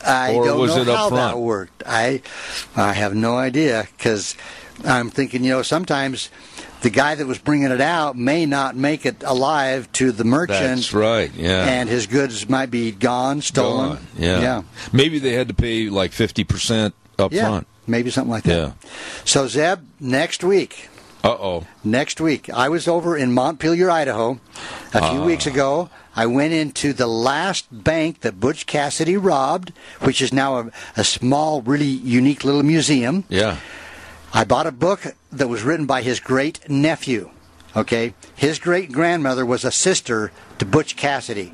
I 0.06 0.34
Or 0.34 0.44
don't 0.46 0.60
was 0.60 0.76
know 0.76 0.82
it 0.82 0.88
up 0.88 0.98
how 0.98 1.10
that 1.10 1.38
worked. 1.38 1.82
I 1.86 2.22
I 2.76 2.92
have 2.92 3.14
no 3.14 3.36
idea 3.36 3.86
because 3.96 4.36
I'm 4.84 5.10
thinking, 5.10 5.44
you 5.44 5.50
know, 5.50 5.62
sometimes 5.62 6.30
the 6.82 6.90
guy 6.90 7.14
that 7.14 7.26
was 7.26 7.38
bringing 7.38 7.70
it 7.70 7.80
out 7.80 8.16
may 8.16 8.44
not 8.44 8.76
make 8.76 9.06
it 9.06 9.22
alive 9.24 9.90
to 9.92 10.12
the 10.12 10.24
merchant. 10.24 10.58
That's 10.76 10.92
right. 10.92 11.32
Yeah. 11.34 11.64
And 11.64 11.88
his 11.88 12.06
goods 12.06 12.48
might 12.48 12.70
be 12.70 12.90
gone, 12.92 13.40
stolen. 13.40 13.90
Gone. 13.96 14.06
Yeah. 14.18 14.40
Yeah. 14.40 14.62
Maybe 14.92 15.18
they 15.18 15.32
had 15.32 15.48
to 15.48 15.54
pay 15.54 15.88
like 15.88 16.12
fifty 16.12 16.44
percent 16.44 16.94
up 17.18 17.32
Yeah. 17.32 17.46
front. 17.46 17.66
Maybe 17.86 18.10
something 18.10 18.30
like 18.30 18.44
that. 18.44 18.56
Yeah. 18.56 18.72
So 19.24 19.46
Zeb, 19.46 19.80
next 20.00 20.42
week, 20.44 20.88
Uh 21.24 21.36
oh. 21.40 21.66
next 21.82 22.20
week. 22.20 22.50
I 22.50 22.68
was 22.68 22.86
over 22.86 23.16
in 23.16 23.32
Montpelier, 23.32 23.88
Idaho, 23.90 24.38
a 24.92 24.98
few 25.10 25.20
Ah. 25.22 25.24
weeks 25.24 25.46
ago. 25.46 25.88
I 26.14 26.26
went 26.26 26.52
into 26.52 26.92
the 26.92 27.06
last 27.08 27.66
bank 27.72 28.20
that 28.20 28.38
Butch 28.38 28.66
Cassidy 28.66 29.16
robbed, 29.16 29.72
which 30.00 30.20
is 30.22 30.32
now 30.32 30.58
a, 30.58 30.70
a 30.98 31.02
small, 31.02 31.62
really 31.62 31.86
unique 31.86 32.44
little 32.44 32.62
museum. 32.62 33.24
Yeah. 33.30 33.56
I 34.34 34.44
bought 34.44 34.66
a 34.66 34.72
book 34.72 35.14
that 35.32 35.48
was 35.48 35.62
written 35.62 35.86
by 35.86 36.02
his 36.02 36.20
great 36.20 36.68
nephew. 36.68 37.30
Okay, 37.76 38.14
his 38.36 38.58
great 38.60 38.92
grandmother 38.92 39.44
was 39.46 39.64
a 39.64 39.72
sister 39.72 40.30
to 40.58 40.64
Butch 40.66 40.94
Cassidy. 40.94 41.52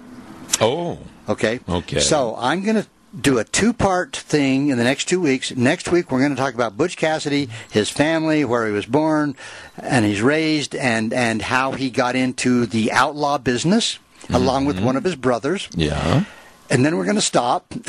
Oh. 0.61 0.99
Okay. 1.29 1.61
Okay. 1.69 2.01
So 2.01 2.35
I'm 2.39 2.63
going 2.65 2.77
to 2.77 2.87
do 3.19 3.39
a 3.39 3.45
two-part 3.45 4.15
thing 4.17 4.69
in 4.69 4.79
the 4.79 4.85
next 4.85 5.07
two 5.07 5.21
weeks. 5.21 5.55
Next 5.55 5.91
week 5.91 6.11
we're 6.11 6.21
going 6.21 6.35
to 6.35 6.37
talk 6.37 6.55
about 6.55 6.77
Butch 6.77 6.97
Cassidy, 6.97 7.49
his 7.71 7.91
family, 7.91 8.45
where 8.45 8.67
he 8.67 8.73
was 8.73 8.87
born, 8.87 9.37
and 9.77 10.05
he's 10.05 10.23
raised, 10.23 10.75
and 10.75 11.13
and 11.13 11.43
how 11.43 11.73
he 11.73 11.91
got 11.91 12.15
into 12.17 12.67
the 12.67 12.93
outlaw 12.93 13.39
business 13.39 13.99
along 14.29 14.67
with 14.67 14.77
mm-hmm. 14.77 14.87
one 14.87 14.97
of 14.97 15.05
his 15.05 15.17
brothers. 15.17 15.69
Yeah. 15.75 16.25
And 16.69 16.85
then 16.85 16.97
we're 16.97 17.05
going 17.05 17.17
to 17.17 17.23
stop. 17.23 17.75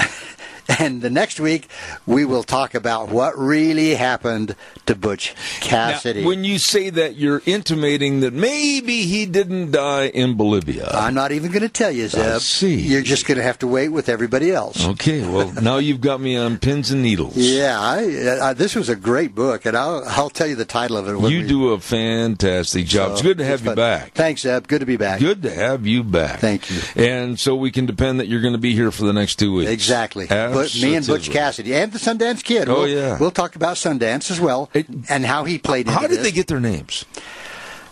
And 0.80 1.02
the 1.02 1.10
next 1.10 1.40
week, 1.40 1.68
we 2.08 2.26
will 2.26 2.44
talk 2.44 2.74
about 2.74 3.10
what 3.10 3.38
really 3.38 3.94
happened 3.94 4.56
to 4.88 4.96
Butch 4.96 5.36
Cassidy. 5.60 6.22
Now, 6.22 6.28
when 6.28 6.44
you 6.44 6.58
say 6.58 6.90
that, 6.90 7.16
you're 7.18 7.42
intimating 7.46 8.22
that 8.22 8.34
maybe 8.34 9.04
he 9.04 9.26
didn't 9.26 9.72
die 9.72 10.06
in 10.08 10.36
Bolivia. 10.38 10.88
I'm 10.92 11.14
not 11.14 11.32
even 11.32 11.52
going 11.52 11.62
to 11.62 11.70
tell 11.70 11.92
you, 11.92 12.08
Zeb. 12.08 12.42
see. 12.42 12.76
You're 12.80 13.02
just 13.04 13.28
going 13.28 13.38
to 13.38 13.44
have 13.44 13.60
to 13.60 13.68
wait 13.68 13.90
with 13.90 14.10
everybody 14.10 14.52
else. 14.52 14.84
okay. 14.88 15.22
Well, 15.28 15.52
now 15.62 15.78
you've 15.78 16.02
got 16.02 16.20
me 16.20 16.36
on 16.38 16.58
pins 16.58 16.90
and 16.90 17.04
needles. 17.04 17.36
Yeah, 17.36 17.78
I, 17.80 18.50
I, 18.50 18.54
this 18.54 18.74
was 18.76 18.90
a 18.90 18.96
great 18.96 19.36
book, 19.36 19.66
and 19.66 19.78
I'll, 19.78 20.04
I'll 20.08 20.30
tell 20.30 20.48
you 20.48 20.56
the 20.56 20.66
title 20.66 20.98
of 20.98 21.08
it. 21.08 21.12
You 21.30 21.42
we- 21.42 21.48
do 21.48 21.70
a 21.74 21.80
fantastic 21.80 22.86
job. 22.88 23.10
so 23.10 23.14
it's 23.14 23.22
good 23.22 23.38
to 23.38 23.46
have 23.46 23.62
you 23.62 23.68
fun. 23.68 23.76
back. 23.76 24.14
Thanks, 24.14 24.42
Zeb. 24.42 24.68
Good 24.68 24.80
to 24.80 24.86
be 24.86 24.98
back. 24.98 25.20
Good 25.20 25.44
to 25.44 25.54
have 25.54 25.86
you 25.86 26.04
back. 26.04 26.40
Thank 26.40 26.70
you. 26.72 26.80
And 26.96 27.40
so 27.40 27.56
we 27.56 27.72
can 27.72 27.86
depend 27.86 28.20
that 28.20 28.28
you're 28.28 28.42
going 28.42 28.54
to 28.54 28.60
be 28.60 28.74
here 28.74 28.92
for 28.92 29.04
the 29.04 29.14
next 29.14 29.36
two 29.38 29.54
weeks. 29.54 29.70
Exactly. 29.70 30.28
But 30.54 30.76
me 30.82 30.96
and 30.96 31.06
Butch 31.06 31.30
Cassidy 31.30 31.74
and 31.76 31.92
the 31.92 32.00
Sundance 32.00 32.44
Kid. 32.44 32.70
Oh, 32.70 32.82
we'll, 32.82 32.88
yeah. 32.88 33.18
We'll 33.20 33.32
talk 33.32 33.56
about 33.56 33.76
Sundance 33.78 34.30
as 34.32 34.40
well 34.40 34.70
It- 34.74 34.88
and 35.10 35.26
how 35.26 35.44
he 35.46 35.58
played 35.58 35.88
How 35.88 36.02
did 36.02 36.12
this. 36.12 36.24
they 36.24 36.32
get 36.32 36.48
their 36.48 36.60
names? 36.60 37.06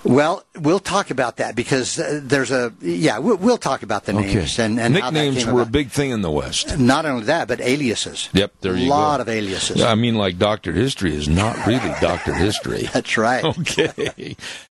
Well, 0.05 0.45
we'll 0.57 0.79
talk 0.79 1.11
about 1.11 1.37
that 1.37 1.55
because 1.57 1.99
uh, 1.99 2.21
there's 2.23 2.51
a 2.51 2.71
yeah. 2.79 3.19
We'll, 3.19 3.35
we'll 3.35 3.57
talk 3.57 3.83
about 3.83 4.05
the 4.05 4.13
names 4.13 4.57
and, 4.57 4.79
and 4.79 4.97
how 4.97 5.11
that 5.11 5.13
nicknames 5.13 5.45
were 5.45 5.63
a 5.63 5.65
big 5.65 5.89
thing 5.89 6.11
in 6.11 6.21
the 6.21 6.31
West. 6.31 6.79
Not 6.79 7.05
only 7.05 7.25
that, 7.25 7.49
but 7.49 7.59
aliases. 7.59 8.29
Yep, 8.31 8.53
there 8.61 8.77
you 8.77 8.85
a 8.85 8.87
go. 8.87 8.95
lot 8.95 9.19
of 9.19 9.27
aliases. 9.27 9.81
I 9.81 9.95
mean, 9.95 10.15
like 10.15 10.37
Doctor 10.37 10.71
History 10.71 11.13
is 11.13 11.27
not 11.27 11.67
really 11.67 11.93
Doctor 11.99 12.33
History. 12.33 12.83
That's 12.93 13.17
right. 13.17 13.43
Okay. 13.59 14.37